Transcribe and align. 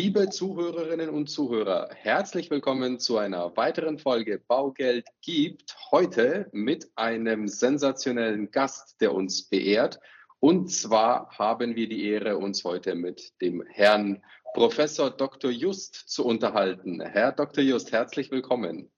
Liebe 0.00 0.30
Zuhörerinnen 0.30 1.10
und 1.10 1.28
Zuhörer, 1.28 1.88
herzlich 1.92 2.52
willkommen 2.52 3.00
zu 3.00 3.18
einer 3.18 3.56
weiteren 3.56 3.98
Folge 3.98 4.38
Baugeld 4.38 5.08
gibt. 5.22 5.76
Heute 5.90 6.48
mit 6.52 6.88
einem 6.94 7.48
sensationellen 7.48 8.52
Gast, 8.52 9.00
der 9.00 9.12
uns 9.12 9.48
beehrt. 9.48 9.98
Und 10.38 10.70
zwar 10.70 11.36
haben 11.36 11.74
wir 11.74 11.88
die 11.88 12.04
Ehre, 12.04 12.38
uns 12.38 12.62
heute 12.62 12.94
mit 12.94 13.32
dem 13.42 13.64
Herrn 13.66 14.22
Professor 14.54 15.10
Dr. 15.10 15.50
Just 15.50 15.96
zu 16.08 16.24
unterhalten. 16.24 17.00
Herr 17.00 17.32
Dr. 17.32 17.64
Just, 17.64 17.90
herzlich 17.90 18.30
willkommen. 18.30 18.92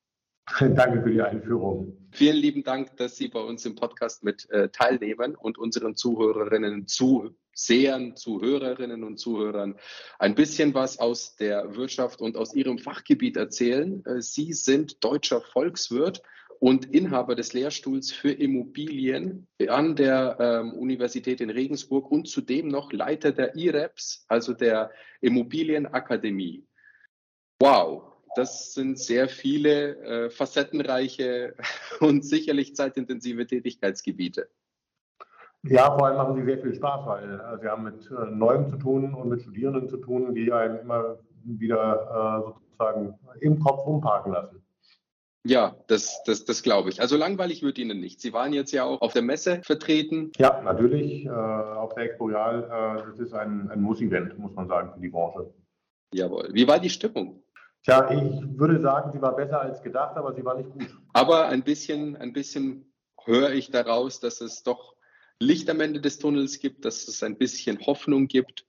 Danke 0.59 1.03
für 1.03 1.11
die 1.12 1.23
Einführung. 1.23 1.96
Vielen 2.12 2.37
lieben 2.37 2.62
Dank, 2.62 2.95
dass 2.98 3.17
Sie 3.17 3.29
bei 3.29 3.41
uns 3.41 3.64
im 3.64 3.75
Podcast 3.75 4.23
mit 4.23 4.51
äh, 4.51 4.69
teilnehmen 4.69 5.35
und 5.35 5.57
unseren 5.57 5.96
Zuhörerinnen 5.96 6.87
zu 6.87 7.35
Sehern, 7.53 8.17
Zuhörerinnen 8.17 9.05
und 9.05 9.19
Zuhörern 9.19 9.77
ein 10.19 10.35
bisschen 10.35 10.75
was 10.75 10.99
aus 10.99 11.37
der 11.37 11.77
Wirtschaft 11.77 12.21
und 12.21 12.37
aus 12.37 12.54
Ihrem 12.54 12.79
Fachgebiet 12.79 13.36
erzählen. 13.36 14.04
Äh, 14.07 14.21
Sie 14.21 14.53
sind 14.53 15.03
deutscher 15.04 15.40
Volkswirt 15.40 16.23
und 16.61 16.93
Inhaber 16.95 17.35
des 17.35 17.54
Lehrstuhls 17.54 18.13
für 18.13 18.32
Immobilien 18.32 19.49
an 19.68 19.96
der 19.96 20.36
ähm, 20.39 20.75
Universität 20.75 21.40
in 21.40 21.50
Regensburg 21.50 22.11
und 22.11 22.29
zudem 22.29 22.68
noch 22.68 22.93
Leiter 22.93 23.32
der 23.32 23.57
IREPS, 23.57 24.26
also 24.29 24.53
der 24.53 24.90
Immobilienakademie. 25.23 26.67
Wow, 27.59 28.12
das 28.37 28.75
sind 28.75 28.98
sehr 28.98 29.29
viele 29.29 29.96
äh, 29.96 30.31
facettenreiche 30.31 31.57
und 32.01 32.25
sicherlich 32.25 32.77
zeitintensive 32.77 33.47
Tätigkeitsgebiete. 33.47 34.48
Ja, 35.64 35.95
vor 35.97 36.06
allem 36.06 36.17
machen 36.17 36.37
sie 36.37 36.45
sehr 36.45 36.59
viel 36.59 36.75
Spaß, 36.75 37.06
weil 37.06 37.34
äh, 37.34 37.61
sie 37.61 37.69
haben 37.69 37.84
mit 37.84 38.11
äh, 38.11 38.31
Neuem 38.31 38.69
zu 38.70 38.77
tun 38.77 39.14
und 39.14 39.28
mit 39.28 39.42
Studierenden 39.42 39.89
zu 39.89 39.98
tun, 39.98 40.34
die 40.34 40.53
einem 40.53 40.81
immer 40.81 41.19
wieder 41.45 42.45
äh, 42.47 42.47
sozusagen 42.47 43.19
im 43.41 43.61
Kopf 43.61 43.87
umparken 43.87 44.33
lassen. 44.33 44.62
Ja, 45.45 45.75
das, 45.87 46.23
das, 46.25 46.45
das 46.45 46.62
glaube 46.62 46.91
ich. 46.91 47.01
Also 47.01 47.17
langweilig 47.17 47.62
wird 47.62 47.79
Ihnen 47.79 47.99
nicht. 48.01 48.21
Sie 48.21 48.33
waren 48.33 48.53
jetzt 48.53 48.73
ja 48.73 48.84
auch 48.84 49.01
auf 49.01 49.15
der 49.15 49.23
Messe 49.23 49.62
vertreten. 49.62 50.33
Ja, 50.37 50.61
natürlich. 50.62 51.25
Äh, 51.25 51.31
auf 51.31 51.95
der 51.95 52.05
Exporeal, 52.05 52.65
äh, 52.65 53.11
das 53.11 53.19
ist 53.19 53.33
ein, 53.33 53.71
ein 53.71 53.81
Muss-Event, 53.81 54.39
muss 54.39 54.55
man 54.55 54.69
sagen, 54.69 54.93
für 54.95 55.01
die 55.01 55.09
Branche. 55.09 55.53
Jawohl. 56.12 56.51
Wie 56.53 56.69
war 56.69 56.79
die 56.79 56.91
Stimmung? 56.91 57.43
Tja, 57.83 58.11
ich 58.11 58.59
würde 58.59 58.81
sagen, 58.83 59.12
sie 59.12 59.23
war 59.23 59.34
besser 59.34 59.61
als 59.61 59.83
gedacht, 59.83 60.17
aber 60.17 60.34
sie 60.34 60.45
war 60.45 60.56
nicht 60.56 60.71
gut. 60.71 60.95
Aber 61.15 61.47
ein 61.47 61.62
bisschen, 61.62 62.17
ein 62.17 62.34
bisschen 62.34 62.93
höre 63.25 63.53
ich 63.53 63.71
daraus, 63.71 64.21
dass 64.21 64.43
es 64.43 64.62
doch 64.62 64.95
Licht 65.43 65.71
am 65.71 65.81
Ende 65.81 66.01
des 66.01 66.19
Tunnels 66.19 66.61
gibt, 66.61 66.85
dass 66.85 67.09
es 67.09 67.23
ein 67.23 67.39
bisschen 67.39 67.87
Hoffnung 67.87 68.29
gibt 68.29 68.67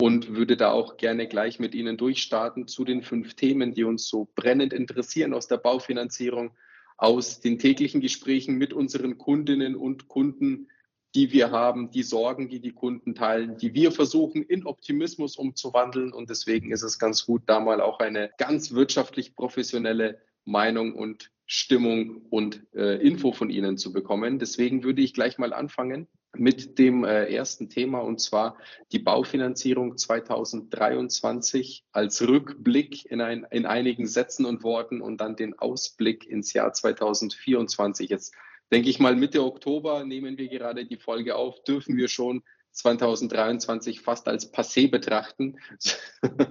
und 0.00 0.34
würde 0.34 0.56
da 0.56 0.72
auch 0.72 0.96
gerne 0.96 1.28
gleich 1.28 1.58
mit 1.58 1.74
Ihnen 1.74 1.98
durchstarten 1.98 2.66
zu 2.66 2.84
den 2.84 3.02
fünf 3.02 3.34
Themen, 3.34 3.74
die 3.74 3.84
uns 3.84 4.08
so 4.08 4.28
brennend 4.34 4.72
interessieren 4.72 5.34
aus 5.34 5.48
der 5.48 5.58
Baufinanzierung, 5.58 6.52
aus 6.96 7.40
den 7.40 7.58
täglichen 7.58 8.00
Gesprächen 8.00 8.56
mit 8.56 8.72
unseren 8.72 9.18
Kundinnen 9.18 9.76
und 9.76 10.08
Kunden, 10.08 10.68
die 11.14 11.30
wir 11.30 11.50
haben, 11.50 11.90
die 11.90 12.02
Sorgen, 12.02 12.48
die 12.48 12.60
die 12.60 12.72
Kunden 12.72 13.14
teilen, 13.14 13.58
die 13.58 13.74
wir 13.74 13.92
versuchen 13.92 14.42
in 14.42 14.66
Optimismus 14.66 15.36
umzuwandeln. 15.36 16.12
Und 16.12 16.30
deswegen 16.30 16.72
ist 16.72 16.82
es 16.82 16.98
ganz 16.98 17.26
gut, 17.26 17.42
da 17.46 17.60
mal 17.60 17.80
auch 17.80 18.00
eine 18.00 18.30
ganz 18.38 18.72
wirtschaftlich 18.72 19.36
professionelle 19.36 20.20
Meinung 20.44 20.94
und 20.94 21.30
Stimmung 21.46 22.22
und 22.30 22.66
äh, 22.74 23.00
Info 23.06 23.32
von 23.32 23.50
Ihnen 23.50 23.76
zu 23.76 23.92
bekommen. 23.92 24.38
Deswegen 24.38 24.82
würde 24.82 25.02
ich 25.02 25.12
gleich 25.14 25.38
mal 25.38 25.52
anfangen 25.52 26.08
mit 26.36 26.78
dem 26.78 27.04
äh, 27.04 27.26
ersten 27.32 27.68
Thema 27.68 28.00
und 28.00 28.20
zwar 28.20 28.56
die 28.92 28.98
Baufinanzierung 28.98 29.96
2023 29.96 31.84
als 31.92 32.26
Rückblick 32.26 33.04
in, 33.10 33.20
ein, 33.20 33.46
in 33.50 33.66
einigen 33.66 34.06
Sätzen 34.06 34.44
und 34.46 34.62
Worten 34.62 35.00
und 35.00 35.20
dann 35.20 35.36
den 35.36 35.58
Ausblick 35.58 36.26
ins 36.26 36.52
Jahr 36.52 36.72
2024. 36.72 38.10
Jetzt 38.10 38.34
denke 38.72 38.88
ich 38.88 38.98
mal 38.98 39.14
Mitte 39.14 39.44
Oktober 39.44 40.04
nehmen 40.04 40.38
wir 40.38 40.48
gerade 40.48 40.86
die 40.86 40.96
Folge 40.96 41.36
auf, 41.36 41.62
dürfen 41.64 41.96
wir 41.96 42.08
schon 42.08 42.42
2023 42.74 44.00
fast 44.00 44.28
als 44.28 44.52
passé 44.52 44.90
betrachten, 44.90 45.56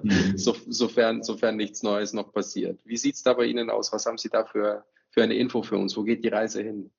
mhm. 0.04 0.10
so, 0.38 0.56
sofern, 0.68 1.22
sofern 1.22 1.58
nichts 1.58 1.84
Neues 1.84 2.14
noch 2.14 2.32
passiert. 2.32 2.80
Wie 2.86 2.98
sieht 2.98 3.16
es 3.16 3.24
da 3.24 3.34
bei 3.34 3.46
Ihnen 3.46 3.70
aus? 3.70 3.92
Was 3.92 4.06
haben 4.06 4.18
Sie 4.18 4.30
da 4.30 4.46
für, 4.46 4.86
für 5.10 5.22
eine 5.22 5.36
Info 5.36 5.62
für 5.62 5.78
uns? 5.78 5.98
Wo 5.98 6.04
geht 6.04 6.24
die 6.24 6.30
Reise 6.30 6.64
hin? 6.64 6.90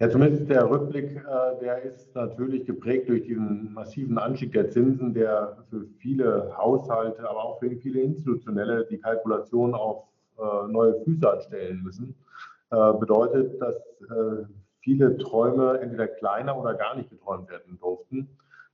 Ja, 0.00 0.08
zumindest 0.08 0.48
der 0.48 0.68
Rückblick, 0.68 1.16
äh, 1.16 1.60
der 1.60 1.82
ist 1.82 2.14
natürlich 2.14 2.64
geprägt 2.66 3.08
durch 3.08 3.24
diesen 3.24 3.72
massiven 3.72 4.16
Anstieg 4.18 4.52
der 4.52 4.70
Zinsen, 4.70 5.12
der 5.12 5.58
für 5.70 5.86
viele 5.98 6.56
Haushalte, 6.56 7.28
aber 7.28 7.44
auch 7.44 7.58
für 7.58 7.70
viele 7.76 8.00
Institutionelle 8.00 8.86
die 8.88 8.98
Kalkulation 8.98 9.74
auf 9.74 10.04
äh, 10.38 10.68
neue 10.68 11.00
Füße 11.02 11.28
anstellen 11.28 11.82
müssen. 11.82 12.14
Äh, 12.70 12.92
bedeutet, 12.94 13.60
dass 13.60 13.76
viele 14.80 15.18
Träume 15.18 15.80
entweder 15.80 16.06
kleiner 16.06 16.56
oder 16.56 16.74
gar 16.74 16.96
nicht 16.96 17.10
geträumt 17.10 17.50
werden 17.50 17.78
durften. 17.80 18.28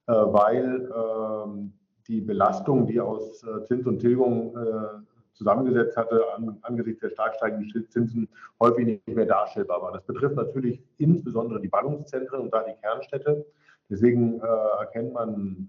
Äh, 0.06 0.12
weil 0.12 0.90
ähm, 0.94 1.72
die 2.08 2.20
Belastung, 2.20 2.86
die 2.86 3.00
aus 3.00 3.42
äh, 3.42 3.64
Zins 3.64 3.86
und 3.86 4.00
Tilgung 4.00 4.54
äh, 4.54 5.00
zusammengesetzt 5.32 5.96
hatte, 5.96 6.22
angesichts 6.62 7.00
der 7.00 7.08
stark 7.08 7.34
steigenden 7.36 7.88
Zinsen 7.88 8.28
häufig 8.60 8.86
nicht 8.86 9.08
mehr 9.08 9.26
darstellbar 9.26 9.80
war. 9.80 9.92
Das 9.92 10.04
betrifft 10.04 10.36
natürlich 10.36 10.80
insbesondere 10.98 11.60
die 11.60 11.68
Ballungszentren 11.68 12.40
und 12.42 12.52
da 12.52 12.62
die 12.62 12.78
Kernstädte. 12.80 13.44
Deswegen 13.90 14.40
erkennt 14.78 15.12
man 15.12 15.68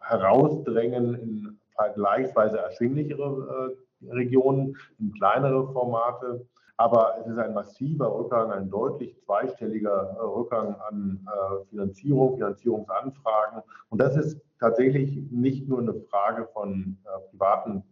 Herausdrängen 0.00 1.14
in 1.14 1.58
vergleichsweise 1.76 2.58
erschwinglichere 2.58 3.76
Regionen, 4.08 4.74
in 4.98 5.12
kleinere 5.12 5.70
Formate. 5.70 6.46
Aber 6.78 7.16
es 7.20 7.26
ist 7.26 7.38
ein 7.38 7.54
massiver 7.54 8.16
Rückgang, 8.16 8.52
ein 8.52 8.70
deutlich 8.70 9.18
zweistelliger 9.24 10.16
äh, 10.16 10.22
Rückgang 10.22 10.76
an 10.88 11.26
äh, 11.26 11.64
Finanzierung, 11.70 12.36
Finanzierungsanfragen. 12.36 13.62
Und 13.90 14.00
das 14.00 14.16
ist 14.16 14.40
tatsächlich 14.60 15.28
nicht 15.32 15.68
nur 15.68 15.80
eine 15.80 15.94
Frage 16.08 16.46
von 16.52 16.96
äh, 17.04 17.30
privaten 17.30 17.82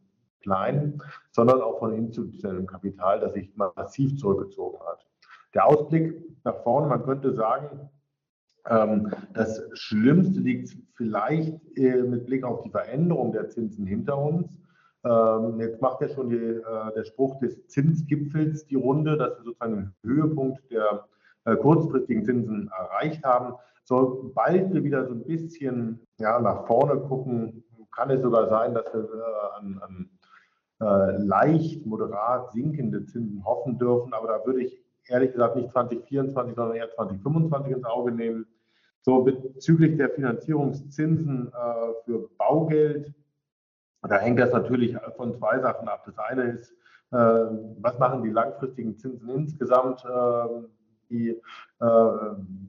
Kleinen, 0.41 1.03
sondern 1.33 1.63
auch 1.63 1.81
von 1.81 1.95
institutionellem 1.95 2.69
Kapital, 2.69 3.19
das 3.19 3.35
sich 3.35 3.53
massiv 3.57 4.17
zurückgezogen 4.19 4.79
hat. 4.87 5.05
Der 5.55 5.67
Ausblick 5.67 6.23
nach 6.45 6.63
vorne, 6.63 6.87
man 6.87 7.03
könnte 7.03 7.35
sagen, 7.35 7.91
ähm, 8.69 9.13
das 9.35 9.65
Schlimmste 9.73 10.39
liegt 10.39 10.77
vielleicht 10.95 11.61
mit 11.77 12.27
Blick 12.27 12.45
auf 12.45 12.63
die 12.63 12.71
Veränderung 12.71 13.33
der 13.33 13.49
Zinsen 13.49 13.85
hinter 13.85 14.17
uns. 14.17 14.57
Ähm, 15.07 15.61
jetzt 15.61 15.81
macht 15.81 16.01
ja 16.01 16.09
schon 16.09 16.31
die, 16.31 16.37
äh, 16.37 16.93
der 16.97 17.05
Spruch 17.05 17.39
des 17.39 17.67
Zinsgipfels 17.69 18.67
die 18.67 18.75
Runde, 18.75 19.17
dass 19.17 19.39
wir 19.39 19.45
sozusagen 19.45 19.77
den 19.77 19.95
Höhepunkt 20.03 20.69
der 20.71 21.07
äh, 21.45 21.55
kurzfristigen 21.57 22.25
Zinsen 22.25 22.71
erreicht 22.77 23.23
haben. 23.25 23.55
Sobald 23.85 24.75
wir 24.75 24.83
wieder 24.83 25.07
so 25.07 25.13
ein 25.13 25.25
bisschen 25.25 26.01
ja, 26.19 26.41
nach 26.41 26.67
vorne 26.67 27.01
gucken, 27.03 27.63
kann 27.95 28.11
es 28.11 28.21
sogar 28.21 28.49
sein, 28.49 28.75
dass 28.75 28.93
wir 28.93 29.05
äh, 29.05 29.59
an, 29.59 29.81
an 29.81 30.11
äh, 30.81 31.17
leicht, 31.19 31.87
moderat 31.87 32.53
sinkende 32.53 33.07
Zinsen 33.07 33.45
hoffen 33.45 33.79
dürfen. 33.79 34.13
Aber 34.13 34.27
da 34.27 34.45
würde 34.45 34.65
ich 34.65 34.83
ehrlich 35.07 35.33
gesagt 35.33 35.55
nicht 35.55 35.71
2024, 35.71 36.57
sondern 36.57 36.77
eher 36.77 36.91
2025 36.91 37.77
ins 37.77 37.85
Auge 37.85 38.11
nehmen. 38.11 38.47
So 39.03 39.23
bezüglich 39.23 39.97
der 39.97 40.11
Finanzierungszinsen 40.11 41.53
äh, 41.53 41.93
für 42.05 42.29
Baugeld 42.39 43.15
da 44.03 44.19
hängt 44.19 44.39
das 44.39 44.53
natürlich 44.53 44.97
von 45.17 45.35
zwei 45.35 45.59
Sachen 45.61 45.89
ab. 45.89 46.05
Das 46.07 46.19
eine 46.19 46.43
ist, 46.45 46.73
äh, 47.13 47.17
was 47.17 47.99
machen 47.99 48.23
die 48.23 48.31
langfristigen 48.31 48.99
Zinsen 48.99 49.29
insgesamt? 49.29 50.05
Äh, 50.05 50.67
die 51.09 51.41
äh, 51.81 52.09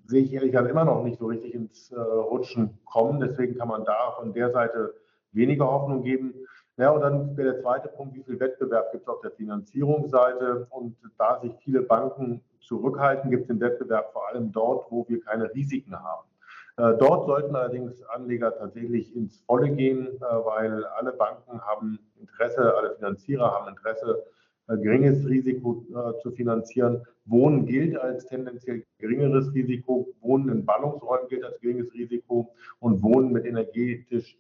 sehe 0.06 0.24
ich 0.24 0.34
ehrlich 0.34 0.52
gesagt 0.52 0.70
immer 0.70 0.86
noch 0.86 1.04
nicht 1.04 1.20
so 1.20 1.28
richtig 1.28 1.54
ins 1.54 1.92
äh, 1.92 2.00
Rutschen 2.00 2.78
kommen. 2.86 3.20
Deswegen 3.20 3.58
kann 3.58 3.68
man 3.68 3.84
da 3.86 4.12
von 4.18 4.34
der 4.34 4.52
Seite 4.52 4.94
weniger 5.32 5.66
Hoffnung 5.66 6.04
geben. 6.04 6.34
Ja, 6.78 6.92
und 6.92 7.02
dann 7.02 7.36
wäre 7.36 7.54
der 7.54 7.62
zweite 7.62 7.88
Punkt, 7.88 8.16
wie 8.16 8.24
viel 8.24 8.40
Wettbewerb 8.40 8.92
gibt 8.92 9.04
es 9.04 9.10
auf 9.10 9.22
der 9.22 9.32
Finanzierungsseite? 9.32 10.68
Und 10.70 10.96
da 11.18 11.40
sich 11.42 11.54
viele 11.64 11.82
Banken 11.82 12.44
zurückhalten, 12.60 13.32
gibt 13.32 13.44
es 13.44 13.48
den 13.48 13.60
Wettbewerb 13.60 14.14
vor 14.14 14.28
allem 14.30 14.52
dort, 14.52 14.92
wo 14.92 15.08
wir 15.08 15.20
keine 15.22 15.52
Risiken 15.54 15.96
haben. 15.96 16.28
Äh, 16.78 16.96
dort 17.00 17.26
sollten 17.26 17.56
allerdings 17.56 18.04
Anleger 18.04 18.56
tatsächlich 18.56 19.16
ins 19.16 19.40
Volle 19.42 19.70
gehen, 19.72 20.08
äh, 20.08 20.22
weil 20.22 20.86
alle 20.86 21.12
Banken 21.12 21.60
haben 21.62 21.98
Interesse, 22.20 22.76
alle 22.76 22.96
Finanzierer 22.96 23.52
haben 23.52 23.70
Interesse, 23.70 24.24
äh, 24.68 24.78
geringes 24.78 25.26
Risiko 25.26 25.84
zu 26.22 26.32
finanzieren. 26.32 27.02
Wohnen 27.26 27.66
gilt 27.66 27.98
als 27.98 28.28
tendenziell 28.28 28.84
geringeres 29.00 29.52
Risiko, 29.56 30.08
Wohnen 30.22 30.50
in 30.50 30.66
Ballungsräumen 30.66 31.28
gilt 31.30 31.44
als 31.46 31.60
geringes 31.62 31.92
Risiko 31.94 32.54
und 32.80 33.02
Wohnen 33.02 33.32
mit 33.32 33.46
energetisch 33.46 34.38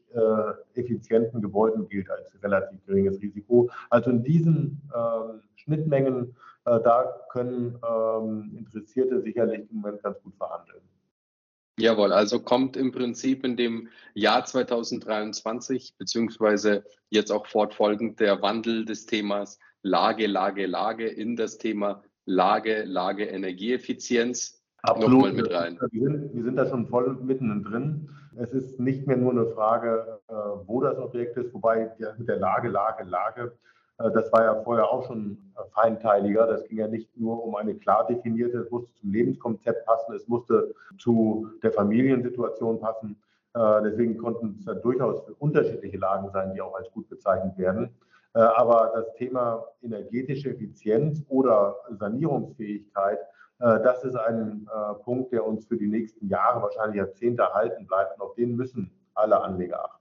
effizienten 0.74 1.42
Gebäuden 1.42 1.88
gilt 1.90 2.10
als 2.10 2.32
relativ 2.42 2.86
geringes 2.86 3.22
Risiko. 3.22 3.70
Also 3.90 4.10
in 4.10 4.24
diesen 4.24 4.82
ähm, 4.96 5.42
Schnittmengen, 5.56 6.36
da 6.64 7.16
können 7.32 7.78
ähm, 7.88 8.56
Interessierte 8.58 9.22
sicherlich 9.22 9.70
im 9.70 9.78
Moment 9.78 10.02
ganz 10.02 10.22
gut 10.22 10.36
verhandeln. 10.36 10.82
Jawohl, 11.80 12.12
also 12.12 12.40
kommt 12.40 12.76
im 12.76 12.92
Prinzip 12.92 13.46
in 13.46 13.56
dem 13.56 13.90
Jahr 14.16 14.44
2023 14.44 15.94
beziehungsweise 16.00 16.84
jetzt 17.12 17.32
auch 17.32 17.46
fortfolgend 17.46 18.20
der 18.20 18.42
Wandel 18.42 18.84
des 18.84 19.06
Themas 19.06 19.60
Lage, 19.84 20.26
Lage, 20.26 20.66
Lage 20.66 21.08
in 21.08 21.36
das 21.36 21.60
Thema 21.60 22.02
Lage, 22.26 22.84
Lage, 22.84 23.26
Energieeffizienz 23.26 24.60
Absolut. 24.82 25.12
nochmal 25.12 25.34
mit 25.34 25.54
rein. 25.54 25.80
Wir 25.92 26.10
sind, 26.10 26.36
wir 26.36 26.44
sind 26.44 26.56
da 26.56 26.68
schon 26.68 26.88
voll 26.88 27.14
mitten 27.22 27.64
drin. 27.64 28.10
Es 28.38 28.52
ist 28.54 28.80
nicht 28.80 29.06
mehr 29.06 29.18
nur 29.18 29.32
eine 29.32 29.46
Frage, 29.46 30.20
äh, 30.30 30.34
wo 30.66 30.82
das 30.82 30.98
Objekt 30.98 31.38
ist, 31.38 31.54
wobei 31.54 31.92
mit 32.18 32.28
der 32.28 32.38
Lage, 32.38 32.70
Lage, 32.70 33.04
Lage 33.04 33.56
das 33.98 34.32
war 34.32 34.44
ja 34.44 34.56
vorher 34.64 34.92
auch 34.92 35.06
schon 35.08 35.38
äh, 35.56 35.62
feinteiliger. 35.74 36.46
Das 36.46 36.64
ging 36.68 36.78
ja 36.78 36.88
nicht 36.88 37.18
nur 37.18 37.44
um 37.44 37.56
eine 37.56 37.76
klar 37.76 38.06
definierte, 38.06 38.60
es 38.60 38.70
musste 38.70 38.94
zum 38.94 39.12
Lebenskonzept 39.12 39.86
passen, 39.86 40.14
es 40.14 40.28
musste 40.28 40.76
zu 41.00 41.48
der 41.64 41.72
Familiensituation 41.72 42.80
passen. 42.80 43.18
Äh, 43.56 43.82
deswegen 43.84 44.18
konnten 44.18 44.60
es 44.60 44.82
durchaus 44.82 45.22
unterschiedliche 45.40 45.98
Lagen 45.98 46.30
sein, 46.32 46.54
die 46.54 46.62
auch 46.62 46.76
als 46.76 46.92
gut 46.92 47.10
bezeichnet 47.10 47.58
werden. 47.58 47.90
Aber 48.34 48.92
das 48.94 49.16
Thema 49.16 49.66
energetische 49.82 50.52
Effizienz 50.52 51.24
oder 51.28 51.76
Sanierungsfähigkeit, 51.98 53.18
das 53.58 54.04
ist 54.04 54.16
ein 54.16 54.70
Punkt, 55.06 55.32
der 55.32 55.44
uns 55.44 55.66
für 55.66 55.78
die 55.78 55.88
nächsten 55.88 56.28
Jahre, 56.28 56.62
wahrscheinlich 56.62 56.98
Jahrzehnte 56.98 57.42
erhalten 57.42 57.88
bleibt. 57.88 58.14
Und 58.14 58.22
auf 58.22 58.36
den 58.36 58.56
müssen 58.56 58.92
alle 59.16 59.42
Anleger 59.42 59.84
achten. 59.84 59.97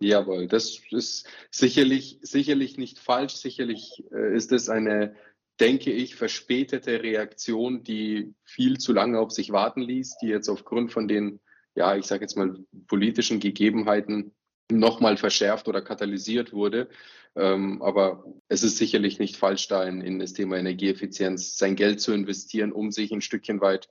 Jawohl, 0.00 0.48
das 0.48 0.80
ist 0.90 1.28
sicherlich, 1.50 2.18
sicherlich 2.22 2.78
nicht 2.78 2.98
falsch. 2.98 3.34
Sicherlich 3.34 4.04
äh, 4.12 4.36
ist 4.36 4.52
es 4.52 4.68
eine, 4.68 5.14
denke 5.60 5.92
ich, 5.92 6.16
verspätete 6.16 7.02
Reaktion, 7.02 7.82
die 7.82 8.34
viel 8.44 8.78
zu 8.78 8.92
lange 8.92 9.18
auf 9.18 9.30
sich 9.30 9.52
warten 9.52 9.80
ließ, 9.80 10.18
die 10.20 10.26
jetzt 10.26 10.48
aufgrund 10.48 10.92
von 10.92 11.08
den, 11.08 11.40
ja, 11.74 11.96
ich 11.96 12.06
sage 12.06 12.22
jetzt 12.22 12.36
mal, 12.36 12.58
politischen 12.86 13.40
Gegebenheiten 13.40 14.34
nochmal 14.70 15.16
verschärft 15.16 15.68
oder 15.68 15.80
katalysiert 15.80 16.52
wurde. 16.52 16.88
Ähm, 17.36 17.82
aber 17.82 18.24
es 18.48 18.62
ist 18.62 18.78
sicherlich 18.78 19.18
nicht 19.18 19.36
falsch, 19.36 19.68
da 19.68 19.84
in, 19.84 20.00
in 20.00 20.18
das 20.18 20.32
Thema 20.32 20.56
Energieeffizienz 20.56 21.56
sein 21.56 21.76
Geld 21.76 22.00
zu 22.00 22.12
investieren, 22.12 22.72
um 22.72 22.90
sich 22.90 23.12
ein 23.12 23.20
Stückchen 23.20 23.60
weit 23.60 23.88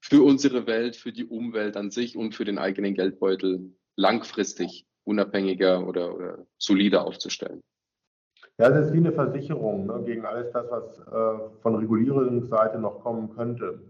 für 0.00 0.22
unsere 0.22 0.66
Welt, 0.66 0.96
für 0.96 1.12
die 1.12 1.24
Umwelt 1.24 1.76
an 1.76 1.90
sich 1.90 2.16
und 2.16 2.34
für 2.34 2.44
den 2.44 2.58
eigenen 2.58 2.94
Geldbeutel 2.94 3.76
langfristig 3.96 4.86
unabhängiger 5.04 5.86
oder, 5.86 6.14
oder 6.14 6.38
solider 6.58 7.06
aufzustellen. 7.06 7.62
Ja, 8.58 8.68
das 8.68 8.86
ist 8.86 8.92
wie 8.92 8.98
eine 8.98 9.12
Versicherung 9.12 9.86
ne, 9.86 10.02
gegen 10.04 10.24
alles 10.24 10.52
das, 10.52 10.66
was 10.70 10.98
äh, 10.98 11.60
von 11.62 11.74
Regulierungsseite 11.76 12.78
noch 12.78 13.00
kommen 13.00 13.34
könnte. 13.34 13.80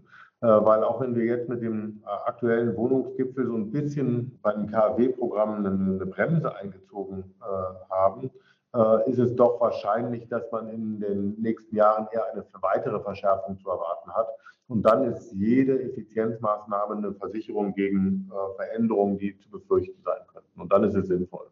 Äh, 0.43 0.47
weil 0.47 0.83
auch 0.83 0.99
wenn 0.99 1.15
wir 1.15 1.23
jetzt 1.23 1.47
mit 1.47 1.61
dem 1.61 2.03
äh, 2.05 2.09
aktuellen 2.27 2.75
Wohnungsgipfel 2.75 3.47
so 3.47 3.55
ein 3.55 3.71
bisschen 3.71 4.37
bei 4.41 4.51
den 4.51 4.69
KfW-Programmen 4.69 5.65
eine, 5.65 5.95
eine, 5.95 6.05
Bremse 6.05 6.53
eingezogen 6.53 7.23
äh, 7.41 7.93
haben, 7.93 8.29
äh, 8.75 9.09
ist 9.09 9.19
es 9.19 9.35
doch 9.35 9.59
wahrscheinlich, 9.61 10.27
dass 10.27 10.51
man 10.51 10.69
in 10.69 10.99
den 10.99 11.35
nächsten 11.39 11.75
Jahren 11.75 12.07
eher 12.11 12.31
eine 12.31 12.45
weitere 12.61 12.99
Verschärfung 12.99 13.57
zu 13.59 13.69
erwarten 13.69 14.11
hat. 14.13 14.27
Und 14.67 14.83
dann 14.83 15.03
ist 15.03 15.31
jede 15.33 15.81
Effizienzmaßnahme 15.83 16.95
eine 16.95 17.13
Versicherung 17.13 17.73
gegen 17.75 18.31
äh, 18.31 18.55
Veränderungen, 18.55 19.17
die 19.17 19.37
zu 19.37 19.49
befürchten 19.49 20.01
sein 20.03 20.21
könnten. 20.31 20.59
Und 20.59 20.71
dann 20.71 20.83
ist 20.83 20.95
es 20.95 21.07
sinnvoll. 21.07 21.47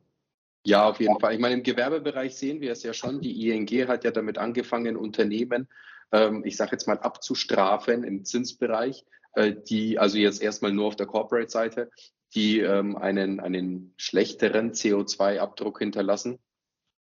Ja, 0.63 0.89
auf 0.89 0.99
jeden 0.99 1.19
Fall. 1.19 1.33
Ich 1.33 1.39
meine, 1.39 1.55
im 1.55 1.63
Gewerbebereich 1.63 2.35
sehen 2.35 2.61
wir 2.61 2.71
es 2.71 2.83
ja 2.83 2.93
schon. 2.93 3.19
Die 3.19 3.49
ING 3.49 3.67
hat 3.87 4.03
ja 4.03 4.11
damit 4.11 4.37
angefangen, 4.37 4.95
Unternehmen, 4.95 5.67
ähm, 6.11 6.43
ich 6.45 6.55
sage 6.55 6.71
jetzt 6.73 6.87
mal, 6.87 6.99
abzustrafen 6.99 8.03
im 8.03 8.25
Zinsbereich, 8.25 9.05
äh, 9.33 9.53
die 9.53 9.97
also 9.97 10.17
jetzt 10.17 10.41
erstmal 10.41 10.71
nur 10.71 10.87
auf 10.87 10.95
der 10.95 11.07
Corporate-Seite, 11.07 11.89
die 12.35 12.59
ähm, 12.59 12.95
einen, 12.95 13.39
einen 13.39 13.93
schlechteren 13.97 14.71
CO2-Abdruck 14.71 15.79
hinterlassen 15.79 16.39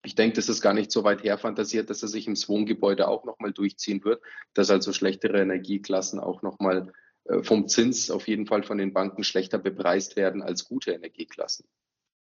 ich 0.04 0.14
denke, 0.14 0.36
das 0.36 0.48
ist 0.48 0.62
gar 0.62 0.74
nicht 0.74 0.90
so 0.90 1.04
weit 1.04 1.22
herfantasiert, 1.22 1.88
dass 1.90 2.02
er 2.02 2.08
sich 2.08 2.26
im 2.26 2.34
Wohngebäude 2.34 3.08
auch 3.08 3.24
nochmal 3.24 3.52
durchziehen 3.52 4.04
wird, 4.04 4.22
dass 4.54 4.70
also 4.70 4.92
schlechtere 4.92 5.40
Energieklassen 5.40 6.18
auch 6.18 6.42
nochmal 6.42 6.92
äh, 7.24 7.42
vom 7.42 7.68
Zins 7.68 8.10
auf 8.10 8.26
jeden 8.26 8.46
Fall 8.46 8.62
von 8.62 8.78
den 8.78 8.92
Banken 8.92 9.22
schlechter 9.22 9.58
bepreist 9.58 10.16
werden 10.16 10.42
als 10.42 10.68
gute 10.68 10.92
Energieklassen. 10.92 11.66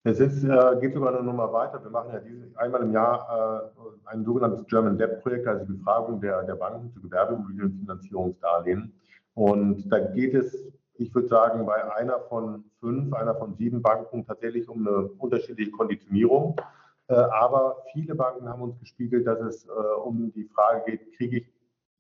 Es 0.04 0.20
ist, 0.20 0.44
äh, 0.44 0.76
geht 0.80 0.94
sogar 0.94 1.22
noch 1.22 1.32
mal 1.32 1.52
weiter. 1.52 1.82
Wir 1.82 1.90
machen 1.90 2.12
ja 2.12 2.20
diese, 2.20 2.50
einmal 2.56 2.82
im 2.82 2.92
Jahr 2.92 3.70
äh, 3.76 4.08
ein 4.10 4.24
sogenanntes 4.24 4.64
German 4.66 4.96
Debt 4.96 5.20
Projekt, 5.22 5.46
also 5.46 5.64
die 5.64 5.72
Befragung 5.72 6.20
der, 6.20 6.44
der 6.44 6.54
Banken 6.54 6.90
zu 6.92 7.00
Gewerbeimmobilienfinanzierungsdarlehen. 7.00 8.92
Und 9.34 9.92
da 9.92 9.98
geht 9.98 10.34
es, 10.34 10.72
ich 10.94 11.14
würde 11.14 11.28
sagen, 11.28 11.66
bei 11.66 11.94
einer 11.94 12.20
von 12.28 12.64
fünf, 12.81 13.12
einer 13.12 13.34
von 13.34 13.54
sieben 13.56 13.82
Banken 13.82 14.24
tatsächlich 14.26 14.69
um 14.69 14.86
eine 14.86 15.08
unterschiedliche 15.19 15.70
Konditionierung. 15.72 16.56
Äh, 17.08 17.14
aber 17.14 17.84
viele 17.93 18.14
Banken 18.14 18.49
haben 18.49 18.62
uns 18.62 18.78
gespiegelt, 18.78 19.26
dass 19.26 19.40
es 19.40 19.66
äh, 19.66 19.70
um 20.05 20.32
die 20.32 20.44
Frage 20.44 20.90
geht, 20.90 21.16
kriege 21.16 21.38
ich 21.38 21.52